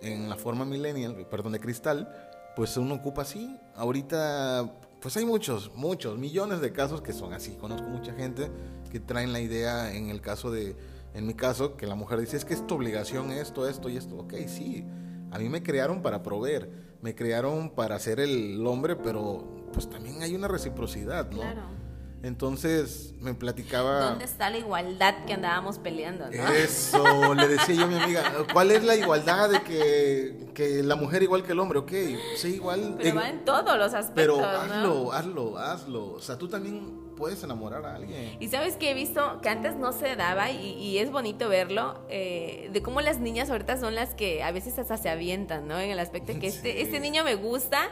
[0.01, 2.13] en la forma millennial, perdón, de cristal,
[2.55, 3.59] pues uno ocupa así.
[3.75, 4.71] Ahorita,
[5.01, 7.55] pues hay muchos, muchos, millones de casos que son así.
[7.55, 8.49] Conozco mucha gente
[8.91, 10.75] que traen la idea, en el caso de,
[11.13, 13.97] en mi caso, que la mujer dice, es que es tu obligación esto, esto y
[13.97, 14.17] esto.
[14.17, 14.85] Ok, sí,
[15.31, 16.69] a mí me crearon para proveer,
[17.01, 21.41] me crearon para ser el hombre, pero pues también hay una reciprocidad, ¿no?
[21.41, 21.84] Claro.
[22.25, 23.99] Entonces me platicaba...
[24.09, 26.47] ¿Dónde está la igualdad que andábamos peleando, no?
[26.53, 30.95] Eso, le decía yo a mi amiga, ¿cuál es la igualdad de que, que la
[30.95, 31.77] mujer igual que el hombre?
[31.77, 31.91] Ok,
[32.35, 32.95] sí, igual.
[32.97, 34.43] Pero en- va en todos los aspectos, pero ¿no?
[34.47, 36.05] hazlo, hazlo, hazlo.
[36.13, 38.37] O sea, tú también puedes enamorar a alguien.
[38.39, 42.01] Y sabes que he visto que antes no se daba y, y es bonito verlo,
[42.09, 45.79] eh, de cómo las niñas ahorita son las que a veces hasta se avientan, ¿no?
[45.79, 47.87] En el aspecto de que este, este niño me gusta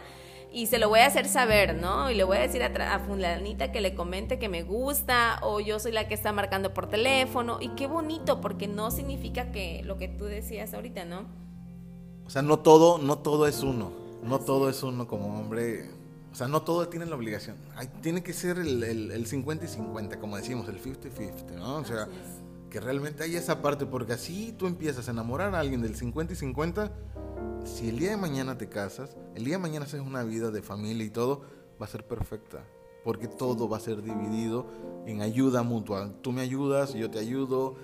[0.54, 2.12] y se lo voy a hacer saber, ¿no?
[2.12, 5.60] Y le voy a decir a, a fulanita que le comente que me gusta o
[5.60, 7.58] yo soy la que está marcando por teléfono.
[7.60, 11.26] Y qué bonito, porque no significa que lo que tú decías ahorita, ¿no?
[12.28, 13.91] O sea, no todo, no todo es uno.
[14.24, 15.89] No todo es uno como hombre.
[16.32, 17.58] O sea, no todo tiene la obligación.
[17.76, 21.78] Ay, tiene que ser el, el, el 50 y 50, como decimos, el 50-50, ¿no?
[21.78, 22.08] O sea.
[22.74, 26.34] Que realmente hay esa parte, porque así tú empiezas a enamorar a alguien del 50
[26.34, 26.91] y 50.
[27.65, 30.63] Si el día de mañana te casas, el día de mañana haces una vida de
[30.63, 31.41] familia y todo,
[31.80, 32.63] va a ser perfecta.
[33.03, 34.65] Porque todo va a ser dividido
[35.05, 36.09] en ayuda mutua.
[36.24, 37.76] Tú me ayudas, yo te ayudo,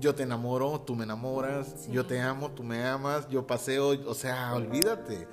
[0.00, 1.92] yo te enamoro, tú me enamoras, Sí.
[1.92, 5.28] yo te amo, tú me amas, yo paseo, o sea, olvídate.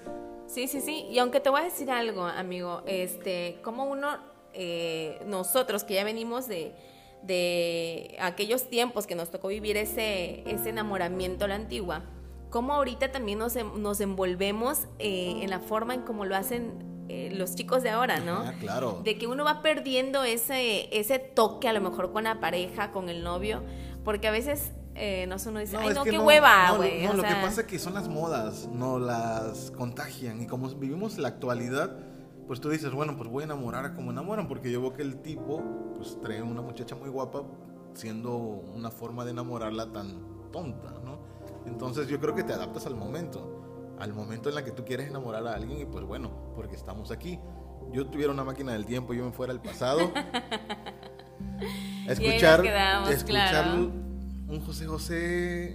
[0.47, 1.05] Sí, sí, sí.
[1.09, 4.09] Y aunque te voy a decir algo, amigo, este, como uno,
[4.53, 6.76] eh, nosotros que ya venimos de,
[7.26, 12.03] de aquellos tiempos que nos tocó vivir ese, ese enamoramiento a la antigua,
[12.49, 17.30] como ahorita también nos, nos envolvemos eh, en la forma en como lo hacen eh,
[17.36, 18.38] los chicos de ahora, ¿no?
[18.38, 19.01] Ah, claro.
[19.03, 23.09] De que uno va perdiendo ese, ese toque a lo mejor con la pareja, con
[23.09, 23.61] el novio,
[24.03, 27.05] porque a veces, eh, no uno dice, ay, es no, qué hueva, no, güey.
[27.05, 30.41] No, lo que pasa es que son las modas, no las contagian.
[30.41, 31.95] Y como vivimos la actualidad,
[32.48, 35.22] pues tú dices, bueno, pues voy a enamorar como enamoran, porque yo veo que el
[35.22, 35.64] tipo,
[35.96, 37.43] pues trae una muchacha muy guapa,
[37.93, 41.20] siendo una forma de enamorarla tan tonta, ¿no?
[41.66, 45.10] Entonces yo creo que te adaptas al momento, al momento en la que tú quieres
[45.10, 47.39] enamorar a alguien y pues bueno, porque estamos aquí.
[47.91, 50.12] Yo tuviera una máquina del tiempo, yo me fuera al pasado.
[52.08, 53.91] a escuchar, quedamos, escuchar claro.
[54.48, 55.66] un José José,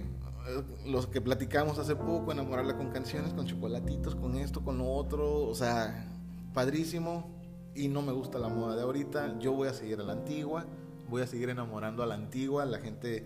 [0.47, 4.89] eh, los que platicamos hace poco, enamorarla con canciones, con chocolatitos, con esto, con lo
[4.89, 6.07] otro, o sea,
[6.53, 7.39] padrísimo.
[7.73, 9.39] Y no me gusta la moda de ahorita.
[9.39, 10.65] Yo voy a seguir a la antigua,
[11.09, 12.65] voy a seguir enamorando a la antigua.
[12.65, 13.25] La gente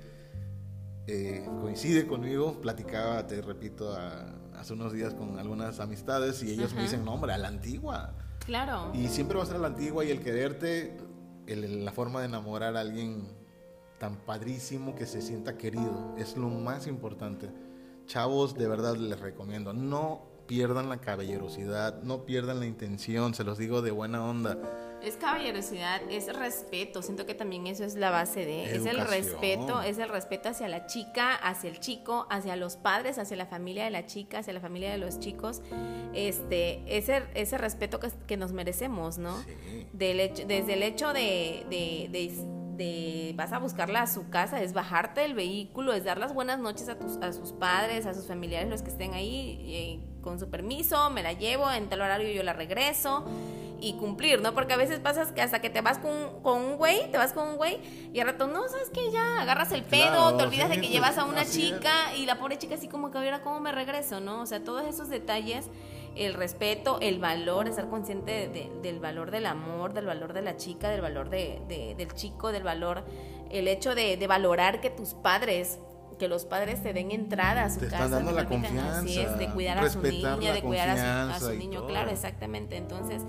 [1.08, 2.62] eh, coincide conmigo.
[2.62, 7.14] Platicaba, te repito, a- hace unos días con algunas amistades y ellos me dicen, no,
[7.14, 8.14] hombre, a la antigua.
[8.46, 8.92] Claro.
[8.94, 10.96] Y siempre va a ser a la antigua y el quererte,
[11.48, 13.28] el- la forma de enamorar a alguien
[14.00, 16.14] tan padrísimo que se sienta querido.
[16.18, 17.50] Es lo más importante.
[18.06, 23.58] Chavos, de verdad les recomiendo, no pierdan la caballerosidad, no pierdan la intención, se los
[23.58, 24.58] digo de buena onda.
[25.04, 27.04] Es caballerosidad, es respeto.
[27.04, 28.76] Siento que también eso es la base de.
[28.76, 33.20] Es el respeto, es el respeto hacia la chica, hacia el chico, hacia los padres,
[33.20, 35.62] hacia la familia de la chica, hacia la familia de los chicos.
[36.14, 39.36] Este, ese, ese respeto que, nos merecemos, ¿no?
[39.94, 42.32] Del hecho, desde el hecho de, de,
[43.36, 46.90] vas a buscarla a su casa, es bajarte del vehículo, es dar las buenas noches
[46.90, 50.50] a, tus, a sus padres, a sus familiares, los que estén ahí, eh, con su
[50.50, 53.26] permiso, me la llevo, en tal horario yo la regreso
[53.80, 54.54] y cumplir, ¿no?
[54.54, 56.12] Porque a veces pasas que hasta que te vas con,
[56.44, 57.80] un güey, te vas con un güey
[58.14, 61.18] y al rato, no, sabes que ya agarras el pedo, te olvidas de que llevas
[61.18, 64.42] a una chica y la pobre chica así como que ahora cómo me regreso, ¿no?
[64.42, 65.70] O sea, todos esos detalles,
[66.16, 68.50] el respeto, el valor, estar consciente
[68.82, 72.64] del valor del amor, del valor de la chica, del valor de, del chico, del
[72.64, 73.04] valor,
[73.50, 75.80] el hecho de, de valorar que tus padres
[76.18, 78.06] que los padres te den entrada a su te casa.
[78.06, 79.00] Están dando la confianza.
[79.00, 82.78] Así es, de cuidar a su niña, de cuidar a su, niño, claro, exactamente.
[82.78, 83.22] Entonces,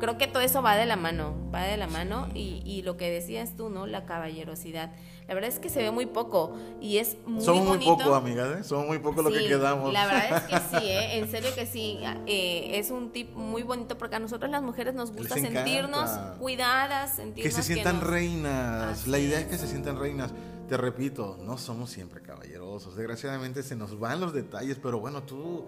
[0.00, 2.96] creo que todo eso va de la mano, va de la mano y, y, lo
[2.96, 3.86] que decías tú, ¿no?
[3.86, 4.90] La caballerosidad.
[5.26, 8.58] La verdad es que se ve muy poco y es muy Somos muy poco, amigas,
[8.58, 8.62] ¿eh?
[8.62, 9.90] Somos muy poco lo que quedamos.
[9.92, 11.18] La verdad es que sí, ¿eh?
[11.18, 11.98] En serio que sí.
[12.26, 17.16] Eh, es un tip muy bonito porque a nosotros las mujeres nos gusta sentirnos cuidadas,
[17.16, 19.06] sentirnos que se sientan reinas.
[19.06, 20.32] La idea es que se sientan reinas.
[20.68, 22.94] Te repito, no somos siempre caballerosos.
[22.94, 25.64] Desgraciadamente se nos van los detalles, pero bueno, tú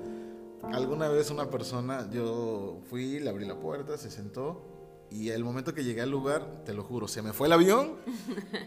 [0.72, 4.75] alguna vez una persona, yo fui, le abrí la puerta, se sentó
[5.10, 7.96] y el momento que llegué al lugar, te lo juro, se me fue el avión,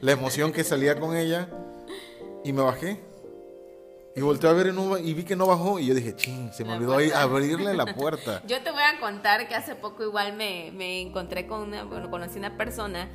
[0.01, 1.49] la emoción que salía con ella
[2.43, 3.01] y me bajé.
[4.15, 4.73] Y volteé a ver
[5.03, 7.85] y vi que no bajó y yo dije, ching, se me olvidó ahí abrirle la
[7.95, 8.41] puerta.
[8.47, 12.09] Yo te voy a contar que hace poco igual me, me encontré con una, bueno,
[12.09, 13.07] conocí una persona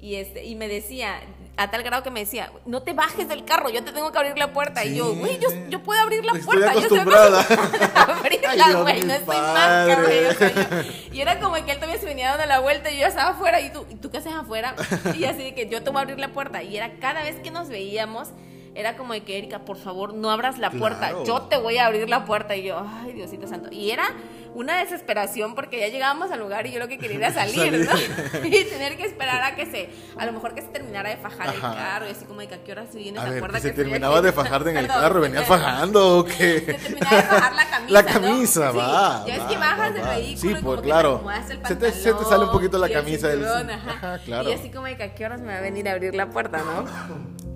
[0.00, 1.20] y este y me decía
[1.56, 4.18] a tal grado que me decía no te bajes del carro yo te tengo que
[4.18, 7.46] abrir la puerta y yo güey yo, yo, puedo abrir la puerta yo estoy acostumbrada.
[7.94, 12.46] A abrirla güey no estoy güey y era como que él todavía se venía dando
[12.46, 14.74] la vuelta y yo ya estaba afuera y tú y tú qué haces afuera
[15.14, 16.62] y así de que yo te voy a abrir la puerta.
[16.62, 18.28] Y era cada vez que nos veíamos
[18.74, 21.86] era como de que Erika, por favor, no abras la puerta, yo te voy a
[21.86, 22.54] abrir la puerta.
[22.54, 23.68] Y yo, ay, Diosito Santo.
[23.72, 24.14] Y era
[24.54, 28.44] una desesperación porque ya llegábamos al lugar y yo lo que quería era salir, ¿no?
[28.44, 31.54] y tener que esperar a que se, a lo mejor que se terminara de fajar
[31.54, 33.68] el carro y así como de que a qué hora se viene, ¿se acuerda que,
[33.68, 36.60] se terminaba de fajar en el carro, venías fajando o qué?
[36.60, 37.92] Se terminaba de fajar la camisa.
[37.92, 39.24] La camisa, va.
[39.26, 41.24] Ya es que bajas del vehículo sí, y como claro.
[41.24, 44.18] que se, te, se te sale un poquito la camisa del ajá.
[44.24, 44.50] claro.
[44.50, 46.30] Y así como de que a qué horas me va a venir a abrir la
[46.30, 46.84] puerta, ¿no?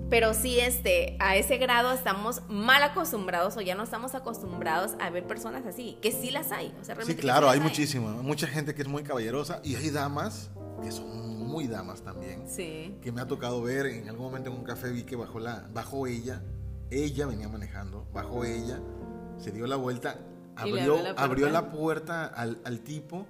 [0.09, 5.09] pero sí este a ese grado estamos mal acostumbrados o ya no estamos acostumbrados a
[5.09, 8.73] ver personas así que sí las hay o sea, sí claro hay, muchísima mucha gente
[8.75, 10.51] que es muy caballerosa y hay damas
[10.83, 12.97] que son muy damas también sí.
[13.01, 15.67] que me ha tocado ver en algún momento en un café vi que bajó la
[15.73, 16.41] bajó ella
[16.91, 18.79] ella venía manejando bajó ella
[19.37, 20.19] se dio la vuelta
[20.55, 22.25] abrió la abrió la puerta.
[22.25, 23.25] al, al tipo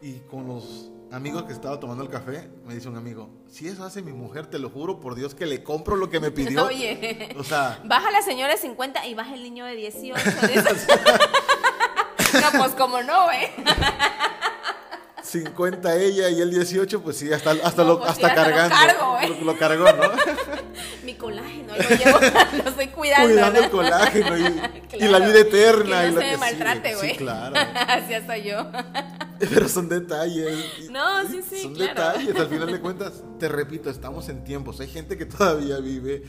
[0.00, 3.84] y con los amigos que estaba tomando el café, me dice un amigo, si eso
[3.84, 6.66] hace mi mujer, te lo juro por Dios que le compro lo que me pidió.
[6.66, 10.20] Oye, o sea, baja la señora de 50 y baja el niño de 18.
[12.52, 13.52] pues como no, ¿eh?
[15.24, 18.76] 50 ella y el 18, pues sí, hasta, hasta, lo, pues hasta cargando.
[18.76, 19.28] Lo, cargo, ¿eh?
[19.28, 20.12] lo, lo, cargó, ¿no?
[21.02, 22.18] Mi colágeno, lo llevo,
[22.62, 23.28] lo estoy cuidando.
[23.28, 26.02] Cuidando el colágeno y, claro, y, la vida eterna.
[26.02, 27.10] Que no y lo se me que maltrate, güey.
[27.10, 27.56] Sí, claro.
[27.88, 28.70] Así hasta yo.
[29.38, 30.90] Pero son detalles.
[30.90, 31.62] No, sí, sí.
[31.62, 31.94] Son claro.
[31.94, 32.36] detalles.
[32.36, 34.78] Al final de cuentas, te repito, estamos en tiempos.
[34.80, 36.22] Hay gente que todavía vive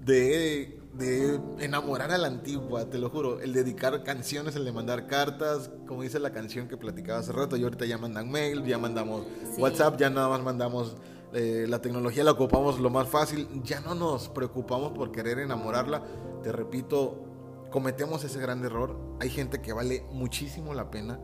[0.00, 3.40] de, de enamorar a la antigua, te lo juro.
[3.40, 7.56] El dedicar canciones, el de mandar cartas, como dice la canción que platicaba hace rato.
[7.56, 9.24] Y ahorita ya mandan mail, ya mandamos
[9.54, 9.60] Sí.
[9.62, 10.96] WhatsApp, ya nada más mandamos.
[11.34, 13.46] eh, la tecnología la ocupamos lo más fácil.
[13.62, 16.02] Ya no nos preocupamos por querer enamorarla.
[16.42, 17.22] Te repito,
[17.70, 18.96] cometemos ese gran error.
[19.20, 21.20] Hay gente que vale muchísimo la pena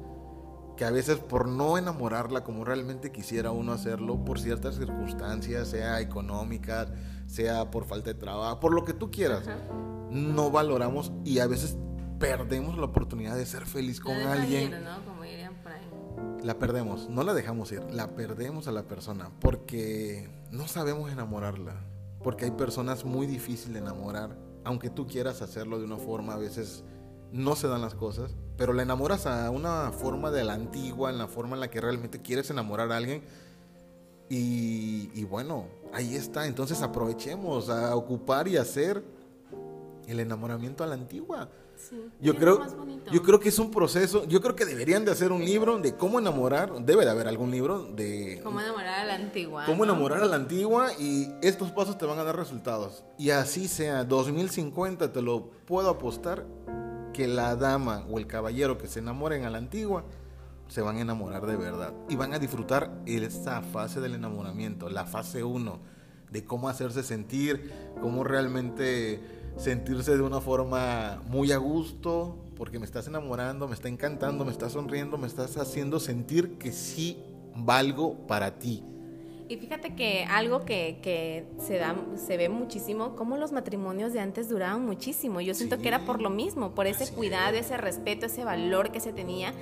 [0.77, 6.01] que a veces por no enamorarla como realmente quisiera uno hacerlo, por ciertas circunstancias, sea
[6.01, 6.89] económicas,
[7.27, 9.57] sea por falta de trabajo, por lo que tú quieras, Ajá.
[10.11, 11.77] no valoramos y a veces
[12.18, 14.72] perdemos la oportunidad de ser feliz con La alguien.
[14.72, 15.05] ir, ¿no?
[15.05, 15.89] Como dirían por ahí.
[16.43, 21.75] La perdemos, no la dejamos ir, la perdemos a la persona porque no sabemos enamorarla,
[22.22, 26.39] porque hay personas muy difíciles de enamorar, aunque tú quieras hacerlo de una forma a
[26.39, 26.85] veces
[27.35, 31.18] no se dan las cosas, pero la enamoras a una forma de la antigua, en
[31.18, 33.22] la forma en la que realmente quieres enamorar a alguien.
[34.28, 36.47] Y, y bueno, ahí está.
[36.47, 39.03] Entonces aprovechemos a ocupar y hacer
[40.07, 41.49] el enamoramiento a la antigua.
[41.76, 42.61] Sí, Yo creo,
[43.11, 45.97] yo creo que es un proceso, yo creo que deberían de hacer un libro de
[45.97, 49.66] cómo enamorar, debe de haber algún libro de Cómo enamorar a la antigua.
[49.66, 49.93] cómo ¿no?
[49.93, 53.03] enamorar a la antigua y estos pasos te van a dar resultados.
[53.18, 56.47] Y así sea, 2050 te lo puedo apostar
[57.15, 60.05] que la dama o el caballero que se enamoren a la antigua
[60.69, 65.07] se van a enamorar de verdad y van a disfrutar esa fase del enamoramiento, la
[65.07, 65.79] fase 1,
[66.31, 69.21] de cómo hacerse sentir, cómo realmente
[69.57, 74.53] sentirse de una forma muy a gusto, porque me estás enamorando, me está encantando, me
[74.53, 77.23] estás sonriendo, me estás haciendo sentir que sí
[77.55, 78.83] valgo para ti.
[79.55, 84.20] Y fíjate que algo que, que se da, se ve muchísimo, como los matrimonios de
[84.20, 85.40] antes duraban muchísimo.
[85.40, 85.82] Yo siento Sí.
[85.82, 87.66] que era por lo mismo, por ese cuidado, es.
[87.66, 89.52] ese respeto, ese valor que se tenía.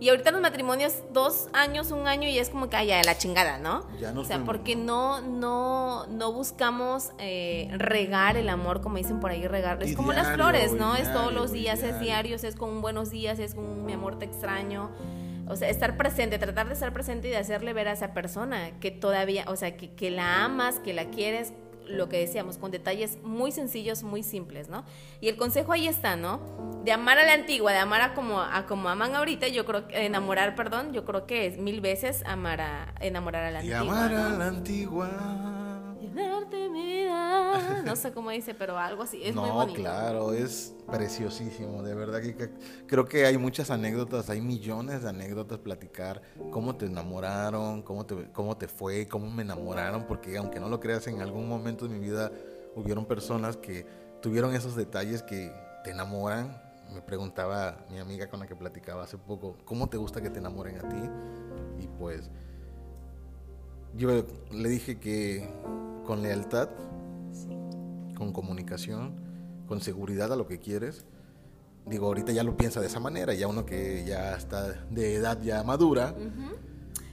[0.00, 3.16] Y ahorita los matrimonios, dos años, un año, y es como que, ay, ya, la
[3.16, 3.86] chingada, ¿no?
[4.00, 4.46] Ya nos o sea, fuimos.
[4.54, 9.80] porque no, no, no buscamos eh, regar el amor, como dicen por ahí, regar.
[9.82, 10.96] Es Y como las diario, flores, y ¿no?
[10.96, 12.00] es todos diario, los y días, es diario.
[12.02, 14.90] diarios, es con un buenos días, es con un mi amor te extraño.
[15.46, 18.70] O sea, estar presente, tratar de estar presente y de hacerle ver a esa persona
[18.80, 21.52] que todavía, o sea, que, que la amas, que la quieres,
[21.86, 24.84] lo que decíamos, con detalles muy sencillos, muy simples, ¿no?
[25.20, 26.40] Y el consejo ahí está, ¿no?
[26.84, 29.88] De amar a la antigua, de amar a como, a como aman ahorita, yo creo
[29.88, 33.72] que, enamorar, perdón, yo creo que es mil veces amar a, enamorar a la Y
[33.72, 34.04] antigua.
[34.04, 35.63] amar a la antigua.
[36.14, 37.82] Llenarte mi vida.
[37.84, 39.22] No sé cómo dice, pero algo así.
[39.22, 39.80] Es muy no, bonito.
[39.80, 42.50] claro, es preciosísimo, de verdad que, que-
[42.86, 48.30] creo que hay muchas anécdotas, hay millones de anécdotas platicar, cómo te enamoraron, cómo te,
[48.32, 51.94] cómo te fue, cómo me enamoraron, porque aunque no lo creas, en algún momento de
[51.94, 52.30] mi vida
[52.76, 53.86] hubieron personas que
[54.20, 55.52] tuvieron esos detalles que
[55.84, 56.62] te enamoran.
[56.92, 60.38] Me preguntaba mi amiga con la que platicaba hace poco, ¿cómo te gusta que te
[60.38, 61.82] enamoren a ti?
[61.82, 62.30] Y pues
[63.96, 65.48] yo le dije que
[66.04, 66.68] con lealtad,
[68.16, 69.14] con comunicación,
[69.66, 71.04] con seguridad a lo que quieres.
[71.86, 75.40] Digo, ahorita ya lo piensa de esa manera, ya uno que ya está de edad
[75.42, 76.14] ya madura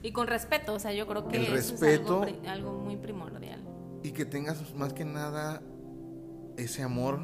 [0.02, 2.24] Y con respeto, o sea, yo creo que El eso respeto.
[2.24, 3.62] es algo muy primordial.
[4.02, 5.60] y que tengas más que nada
[6.56, 7.20] ese amor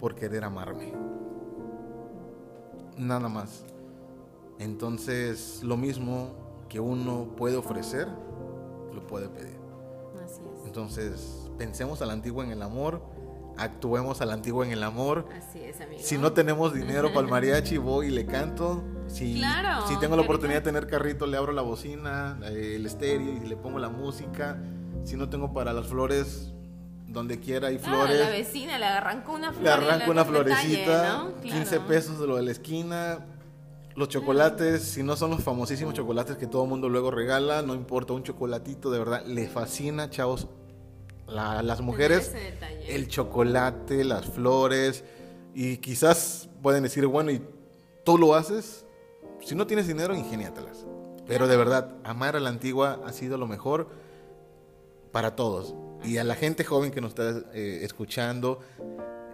[0.00, 0.92] por querer amarme.
[2.98, 3.64] Nada más.
[4.58, 8.08] Entonces, lo mismo que uno puede ofrecer,
[8.92, 9.56] lo puede pedir.
[10.76, 13.02] Entonces, pensemos a la antigua en el amor,
[13.58, 15.26] actuemos a la antigua en el amor.
[15.36, 16.00] Así es, amigo.
[16.02, 18.82] Si no tenemos dinero para el mariachi, voy y le canto.
[19.06, 22.86] Si, Claro, si tengo la oportunidad de tener carrito, le abro la bocina, eh, el
[22.86, 24.56] estéreo y le pongo la música.
[25.04, 26.54] Si no tengo para las flores,
[27.06, 28.18] donde quiera hay Ah, flores.
[28.20, 29.62] la vecina le arrancó una flor.
[29.64, 31.40] le arranco una florecita, ¿no?
[31.42, 31.86] 15 Claro.
[31.86, 33.26] pesos de lo de la esquina.
[33.94, 37.74] Los chocolates, si no son los famosísimos chocolates que todo el mundo luego regala, no
[37.74, 40.48] importa, un chocolatito de verdad, le fascina, chavos.
[41.26, 42.32] La- las mujeres,
[42.88, 45.04] el chocolate, las flores,
[45.54, 47.42] y quizás pueden decir, bueno, ¿y
[48.04, 48.84] tú lo haces?
[49.40, 50.86] Si no tienes dinero, ingéniatelas.
[51.26, 53.88] Pero de verdad, amar a la antigua ha sido lo mejor
[55.12, 55.74] para todos.
[56.04, 58.58] Y a la gente joven que nos está eh, escuchando,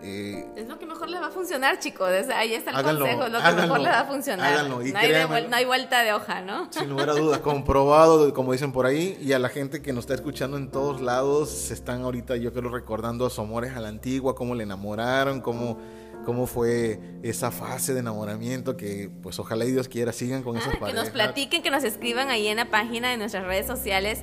[0.02, 2.08] eh, Es lo que mejor le va a funcionar, chicos.
[2.34, 4.52] Ahí está el Háganlo, consejo, lo que háganlo, mejor le va a funcionar.
[4.52, 5.48] háganlo, y no, hay créanme.
[5.48, 6.68] no hay vuelta de hoja, ¿no?
[6.72, 10.04] Sin lugar a dudas, comprobado, como dicen por ahí, y a la gente que nos
[10.04, 13.88] está escuchando en todos lados, se están ahorita, yo creo, recordando su amores a la
[13.88, 15.78] antigua, cómo le enamoraron, cómo,
[16.24, 20.68] cómo fue esa fase de enamoramiento, que pues ojalá y Dios quiera sigan con esas
[20.68, 21.04] Ah, que parejas.
[21.04, 24.22] nos platiquen, que nos escriban ahí en la página de nuestras redes sociales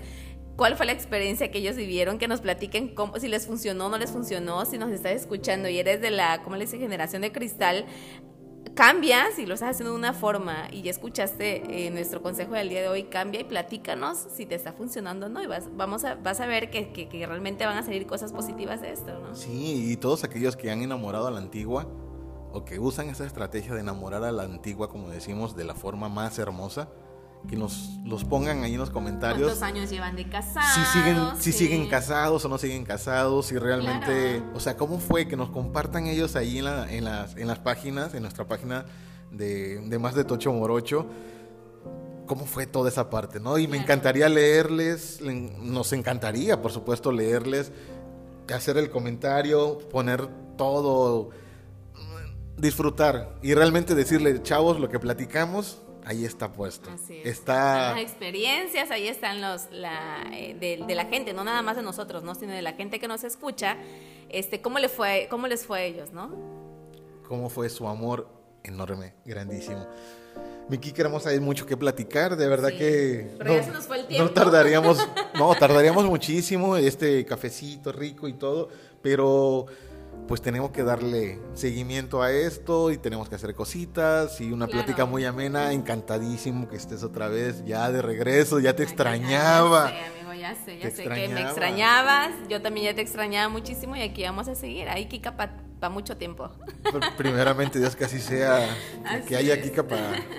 [0.56, 3.89] cuál fue la experiencia que ellos vivieron, que nos platiquen cómo, si les funcionó o
[3.89, 6.78] no les funcionó, si nos estás escuchando y eres de la, ¿cómo le dice?
[6.78, 7.86] Generación de cristal,
[8.74, 12.70] cambia, si lo estás haciendo de una forma y ya escuchaste eh, nuestro consejo del
[12.70, 16.03] día de hoy, cambia y platícanos si te está funcionando o no y vas, vamos
[16.03, 19.18] a, vas a ver que, que- que realmente van a salir cosas positivas de esto,
[19.20, 19.36] ¿no?
[19.36, 21.88] Sí, y todos aquellos que han enamorado a la antigua,
[22.51, 26.08] o que usan esa estrategia de enamorar a la antigua, como decimos, de la forma
[26.10, 26.89] más hermosa,
[27.48, 29.43] que nos los pongan ahí en los comentarios.
[29.48, 30.70] ¿Cuántos años llevan de casados?
[30.76, 31.58] si siguen, si Sí.
[31.66, 34.52] siguen casados o no siguen casados, si realmente, Claro.
[34.56, 37.60] o sea, cómo fue que nos compartan ellos ahí en, la- en las, en las
[37.60, 38.86] páginas, en nuestra página
[39.32, 41.06] de, de Más de Tocho Morocho,
[42.26, 43.58] cómo fue toda esa parte, ¿no?
[43.58, 47.72] Y me encantaría leerles, le- nos encantaría, por supuesto, leerles,
[48.54, 50.28] hacer el comentario, poner
[50.58, 51.30] todo,
[52.58, 56.89] disfrutar y realmente decirle, chavos, lo que platicamos, ahí está puesto.
[56.91, 57.26] Así es.
[57.26, 57.91] Está...
[57.91, 61.76] Están las experiencias, ahí están los la, eh, de, de la gente, no nada más
[61.76, 62.36] de nosotros, ¿no?
[62.36, 63.78] sino de la gente que nos escucha,
[64.30, 66.30] este, cómo le fue, cómo les fue a ellos, ¿no?
[67.28, 68.30] cómo fue su amor
[68.64, 69.86] enorme, grandísimo.
[70.70, 73.86] Mi Kika hermosa, hay mucho que platicar, de verdad Sí, que pero ya se nos
[73.86, 74.28] fue el tiempo.
[74.28, 78.70] no tardaríamos, no, tardaríamos muchísimo, este cafecito rico y todo,
[79.01, 79.68] pero
[80.28, 85.05] pues tenemos que darle seguimiento a esto y tenemos que hacer cositas y una plática
[85.05, 85.72] muy amena.
[85.72, 89.91] Encantadísimo que estés otra vez ya de regreso, ya te extrañaba.
[89.91, 92.32] Ya sé, amigo, ya sé, ya sé que me extrañabas.
[92.49, 94.89] Yo también ya te extrañaba muchísimo y aquí vamos a seguir.
[94.89, 96.49] Ahí Kika para mucho tiempo.
[97.18, 98.68] Primeramente, Dios que así sea,
[99.28, 99.86] que haya Kika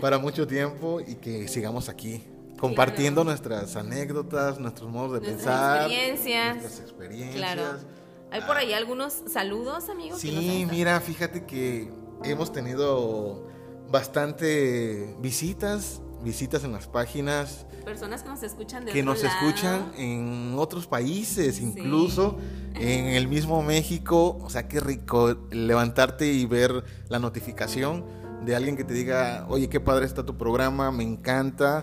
[0.01, 2.25] para mucho tiempo y que sigamos aquí
[2.59, 6.57] compartiendo nuestras anécdotas, nuestros modos de pensar, experiencias.
[6.57, 7.37] nuestras experiencias.
[7.37, 7.96] Claro.
[8.37, 10.21] ¿Hay por ahí algunos saludos, amigos?
[10.21, 11.91] Sí, mira, fíjate que
[12.23, 13.49] hemos tenido
[13.89, 17.65] bastante visitas, visitas en las páginas.
[17.83, 22.37] Personas que nos escuchan de Que nos escuchan en otros países, incluso
[22.75, 24.37] en el mismo México.
[24.43, 28.05] O sea, qué rico levantarte y ver la notificación
[28.45, 31.83] de alguien que te diga, oye, qué padre está tu programa, me encanta.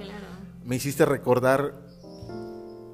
[0.64, 1.74] Me hiciste recordar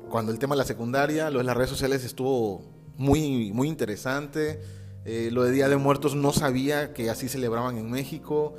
[0.10, 4.62] cuando el tema de la secundaria, lo de las redes sociales estuvo muy, muy interesante.
[5.06, 8.56] Eh, lo de Día de Muertos no sabía que así celebraban en México.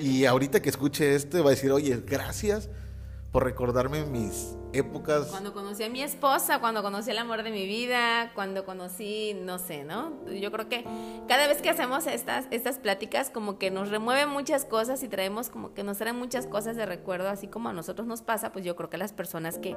[0.00, 2.68] Y ahorita que escuche esto va a decir, oye, gracias
[3.34, 5.26] por recordarme mis épocas.
[5.26, 9.58] Cuando conocí a mi esposa, cuando conocí el amor de mi vida, cuando conocí, no
[9.58, 10.12] sé, ¿no?
[10.32, 10.84] Yo creo que
[11.26, 15.48] cada vez que hacemos estas, estas pláticas, como que nos remueven muchas cosas y traemos
[15.48, 18.64] como que nos traen muchas cosas de recuerdo, así como a nosotros nos pasa, pues
[18.64, 19.76] yo creo que a las personas que,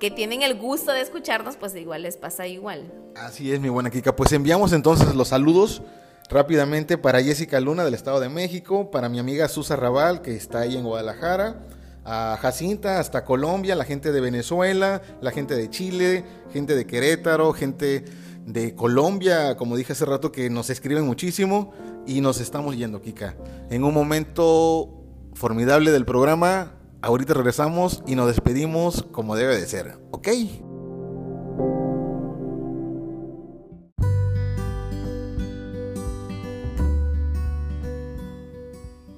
[0.00, 2.90] que tienen el gusto de escucharnos, pues igual les pasa igual.
[3.16, 4.16] Así es, mi buena Kika.
[4.16, 5.82] Pues enviamos entonces los saludos
[6.30, 10.60] rápidamente para Jessica Luna del Estado de México, para mi amiga Susa Raval, que está
[10.60, 11.60] ahí en Guadalajara
[12.04, 17.52] a Jacinta, hasta Colombia, la gente de Venezuela, la gente de Chile, gente de Querétaro,
[17.52, 18.04] gente
[18.46, 21.72] de Colombia, como dije hace rato, que nos escriben muchísimo
[22.06, 23.36] y nos estamos yendo, Kika.
[23.70, 25.02] En un momento
[25.34, 30.28] formidable del programa, ahorita regresamos y nos despedimos como debe de ser, ¿ok?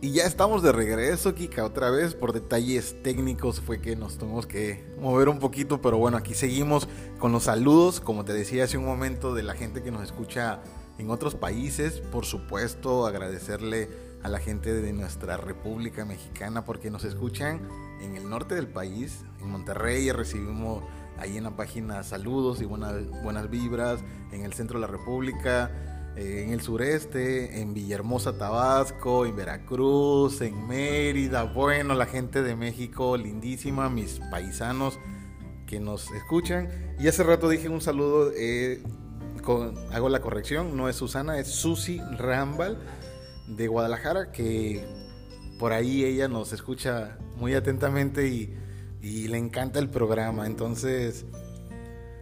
[0.06, 2.14] Y ya estamos de regreso, Kika, otra vez.
[2.14, 6.88] Por detalles técnicos fue que nos tuvimos que mover un poquito, pero bueno, aquí seguimos
[7.18, 10.62] con los saludos, como te decía hace un momento, de la gente que nos escucha
[10.98, 11.98] en otros países.
[12.12, 13.88] Por supuesto, agradecerle
[14.22, 17.68] a la gente de nuestra República Mexicana porque nos escuchan
[18.00, 20.84] en el norte del país, en Monterrey, recibimos
[21.18, 22.94] ahí en la página saludos y buenas,
[23.24, 23.98] buenas vibras,
[24.30, 25.72] en el centro de la República
[26.16, 33.16] en el sureste, en Villahermosa, Tabasco, en Veracruz, en Mérida, bueno, la gente de México,
[33.16, 34.98] lindísima, mis paisanos
[35.66, 36.68] que nos escuchan.
[36.98, 38.82] Y hace rato dije un saludo, eh,
[39.92, 42.78] hago la corrección, no es Susana, es Susi Rambal
[43.46, 44.84] de Guadalajara, que
[45.58, 50.46] por ahí ella nos escucha muy atentamente y le encanta el programa.
[50.46, 51.26] Entonces,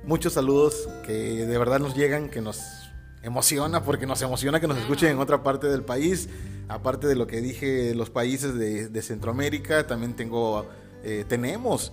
[0.03, 2.84] muchos saludos que de verdad nos llegan, que nos
[3.25, 6.29] emociona porque nos emociona que nos escuchen en otra parte del país.
[6.69, 10.67] Aparte de lo que dije, los países de, Centroamérica, también tengo,
[11.03, 11.93] eh, tenemos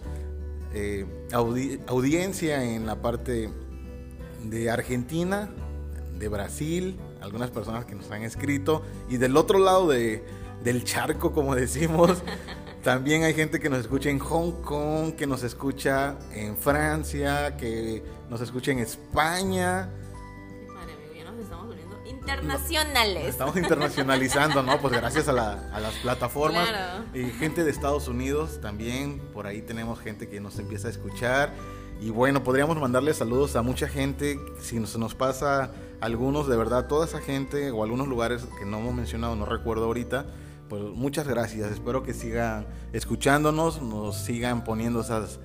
[0.74, 1.06] eh,
[1.88, 3.50] audiencia en la parte
[4.44, 5.50] de Argentina,
[6.18, 10.24] de Brasil, algunas personas que nos han escrito, y del otro lado de,
[10.64, 12.24] del charco, como decimos,
[12.84, 18.04] también hay gente que nos escucha en Hong Kong, que nos escucha en Francia, que
[18.30, 19.90] nos escucha en España
[22.22, 23.26] internacionales.
[23.30, 24.80] Estamos internacionalizando, ¿no?
[24.80, 26.70] Pues gracias a, las plataformas.
[27.14, 31.54] Y gente de Estados Unidos también, por ahí tenemos gente que nos empieza a escuchar.
[32.00, 34.40] Y bueno, podríamos mandarle saludos a mucha gente.
[34.60, 38.80] Si nos, nos pasa algunos, de verdad, toda esa gente o algunos lugares que no
[38.80, 40.26] hemos mencionado, no recuerdo ahorita.
[40.70, 41.72] Pues muchas gracias.
[41.72, 45.40] Espero que sigan escuchándonos, nos sigan poniendo esas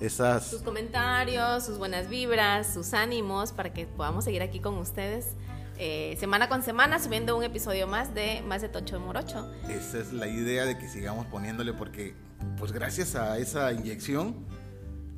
[0.00, 0.46] esas...
[0.46, 5.36] Sus comentarios, sus buenas vibras, sus ánimos para que podamos seguir aquí con ustedes
[5.84, 9.50] eh, semana con semana subiendo un episodio más de Más de Tocho Morocho.
[9.68, 12.14] Esa es la idea de que sigamos poniéndole porque
[12.56, 14.46] pues gracias a esa inyección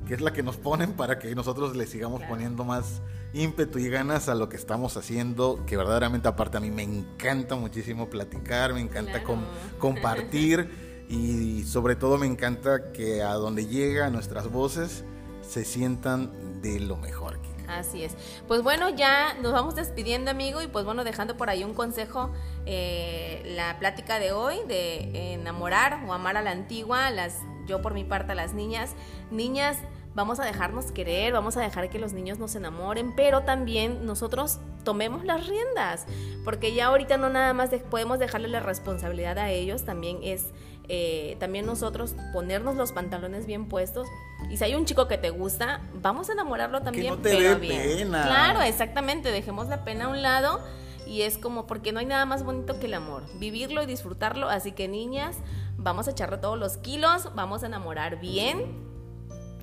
[0.07, 3.03] que es la que nos ponen para que nosotros le sigamos poniendo más
[3.35, 7.55] ímpetu y ganas a lo que estamos haciendo, que verdaderamente aparte a mí me encanta
[7.55, 9.21] muchísimo platicar, me encanta
[9.77, 15.03] compartir y sobre todo me encanta que a donde llega nuestras voces
[15.47, 17.44] se sientan de lo mejor.
[17.79, 18.15] Así es.
[18.47, 22.31] Pues bueno, ya nos vamos despidiendo, amigo, y pues bueno, dejando por ahí un consejo,
[22.65, 27.93] eh, la plática de hoy de enamorar o amar a la antigua, las, yo por
[27.93, 28.95] mi parte a las niñas,
[29.31, 29.77] niñas,
[30.13, 34.59] vamos a dejarnos querer, vamos a dejar que los niños nos enamoren, pero también nosotros
[34.85, 36.05] tomemos las riendas,
[36.45, 40.53] porque ya ahorita no nada más podemos dejarle la responsabilidad a ellos, también es
[40.87, 44.07] eh, también nosotros ponernos los pantalones bien puestos.
[44.49, 48.09] Y si hay un chico que te gusta, vamos a enamorarlo también, pero bien.
[48.09, 50.59] Claro, exactamente, dejemos la pena a un lado
[51.07, 54.49] y es como porque no hay nada más bonito que el amor, vivirlo y disfrutarlo,
[54.49, 55.37] así que niñas,
[55.77, 58.94] vamos a echarle todos los kilos, vamos a enamorar bien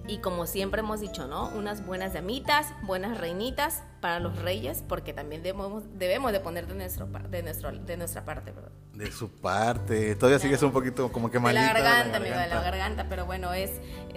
[0.08, 1.48] y como siempre hemos dicho, ¿no?
[1.50, 6.74] Unas buenas damitas, buenas reinitas para los reyes, porque también debemos, debemos de poner de,
[6.74, 8.72] nuestro, de, nuestro, de nuestra parte, ¿verdad?
[8.94, 10.14] De su parte.
[10.16, 11.62] Todavía sigues un poquito como que malita.
[11.62, 13.70] De la garganta, amigo, de la garganta, pero bueno, es,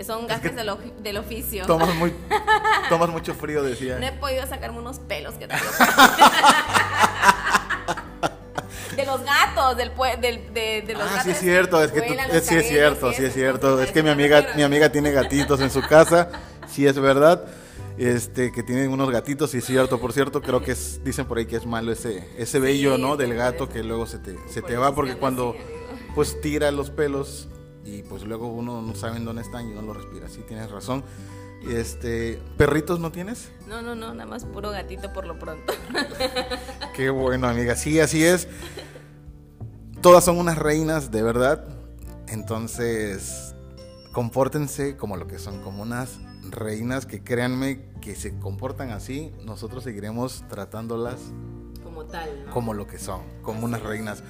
[0.05, 0.71] son gajes del,
[1.01, 1.65] del, oficio.
[1.65, 2.13] Tomas, muy,
[2.89, 3.99] tomas mucho frío, decía.
[3.99, 5.61] No he podido sacarme unos pelos que tengo.
[8.95, 9.91] De los gatos, del,
[10.21, 11.23] del de, de, los ah, gatos.
[11.23, 13.81] sí es cierto, es que tú, sí es cierto, sí es cierto.
[13.81, 16.29] Es que mi amiga, mi amiga tiene gatitos en su casa,
[16.67, 17.45] sí es verdad.
[17.97, 21.37] Este, que tiene unos gatitos, y es cierto, por cierto, creo que es, dicen por
[21.37, 23.15] ahí que es malo ese, ese vello, ¿no?
[23.15, 25.55] Del gato que luego se te, se te va porque cuando
[26.13, 27.47] pues tira los pelos
[27.85, 31.03] y pues luego uno no sabe dónde están y no lo respira, sí tienes razón.
[31.67, 33.51] Este, ¿perritos no tienes?
[33.67, 35.73] No, no, no, nada más puro gatito por lo pronto.
[36.95, 37.75] Qué bueno, amiga.
[37.75, 38.47] Sí, así es.
[40.01, 41.65] Todas son unas reinas, de verdad.
[42.27, 43.55] Entonces,
[44.11, 46.19] compórtense como lo que son, como unas
[46.51, 51.15] reinas que créanme que se comportan así, nosotros seguiremos tratándolas
[51.83, 52.51] como tal, ¿no?
[52.51, 54.23] Como lo que son, como unas reinas.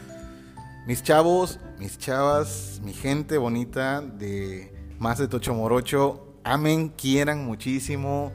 [0.88, 8.32] Mis chavos, mis chavas, mi gente bonita de más de Tocho Morocho, amen, quieran muchísimo,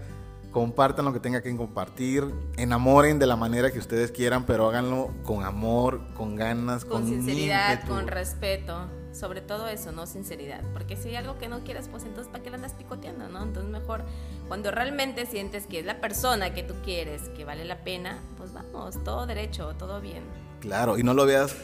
[0.50, 2.24] compartan lo que tenga que compartir,
[2.58, 7.08] enamoren de la manera que ustedes quieran, pero háganlo con amor, con ganas, con, con
[7.08, 8.86] sinceridad, con respeto.
[9.12, 10.06] Sobre todo eso, ¿no?
[10.06, 10.62] Sinceridad.
[10.72, 13.42] Porque si hay algo que no quieres, pues entonces ¿para qué lo andas picoteando, no?
[13.42, 14.04] Entonces mejor
[14.46, 18.52] cuando realmente sientes que es la persona que tú quieres, que vale la pena, pues
[18.52, 20.22] vamos, todo derecho, todo bien.
[20.60, 21.56] Claro, y no lo veas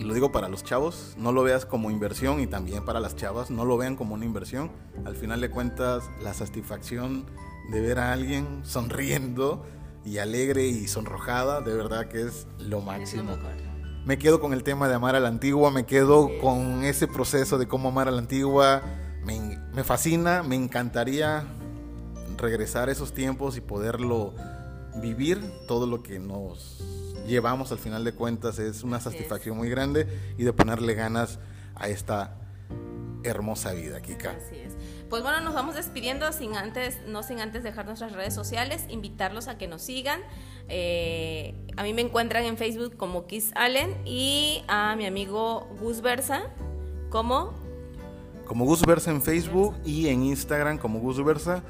[0.00, 3.16] y lo digo para los chavos, no lo veas como inversión y también para las
[3.16, 4.70] chavas, no lo vean como una inversión.
[5.04, 7.26] Al final de cuentas, la satisfacción
[7.70, 9.62] de ver a alguien sonriendo
[10.02, 13.36] y alegre y sonrojada, de verdad que es lo máximo.
[14.06, 17.58] me quedo con el tema de amar a la antigua, me quedo con ese proceso
[17.58, 18.80] de cómo amar a la antigua.
[19.22, 21.44] Me, me fascina, me encantaría
[22.38, 24.32] regresar a esos tiempos y poderlo
[25.02, 30.06] vivir, todo lo que nos llevamos al final de cuentas es una satisfacción muy grande
[30.36, 31.38] y de ponerle ganas
[31.74, 32.36] a esta
[33.22, 34.30] hermosa vida, Kika.
[34.30, 34.76] Así es.
[35.08, 39.48] Pues bueno, nos vamos despidiendo sin antes, no sin antes dejar nuestras redes sociales, invitarlos
[39.48, 40.20] a que nos sigan.
[40.68, 46.00] Eh, a mí me encuentran en Facebook como Kiss Allen y a mi amigo Gus
[46.00, 46.42] Versa
[47.10, 47.52] como
[48.46, 51.62] como Gus Versa en Facebook y en Instagram como Gus Versa.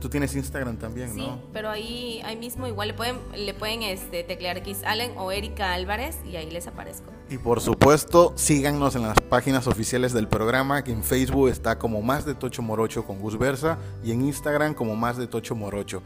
[0.00, 1.40] Tú tienes Instagram también, sí, ¿no?
[1.52, 5.72] pero ahí, ahí mismo igual le pueden, le pueden este, teclear Kiss Allen o Erika
[5.72, 7.12] Álvarez y ahí les aparezco.
[7.30, 12.02] Y por supuesto, síganos en las páginas oficiales del programa, que en Facebook está como
[12.02, 16.02] Más de Tocho Morocho con Gus Versa y en Instagram como Más de Tocho Morocho.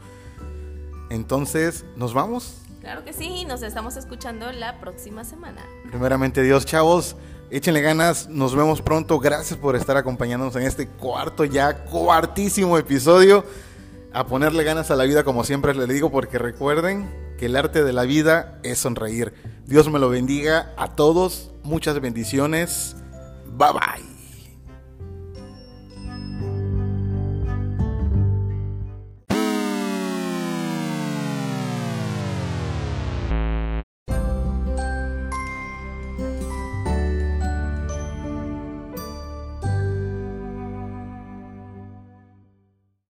[1.09, 2.61] Entonces, ¿nos vamos?
[2.79, 5.61] Claro que sí, nos estamos escuchando la próxima semana.
[5.89, 7.15] Primeramente Dios, chavos,
[7.51, 9.19] échenle ganas, nos vemos pronto.
[9.19, 13.43] Gracias por estar acompañándonos en este cuarto ya, cuartísimo episodio
[14.13, 17.83] a ponerle ganas a la vida como siempre les digo, porque recuerden que el arte
[17.83, 19.33] de la vida es sonreír.
[19.65, 22.95] Dios me lo bendiga a todos, muchas bendiciones,
[23.57, 24.10] bye bye.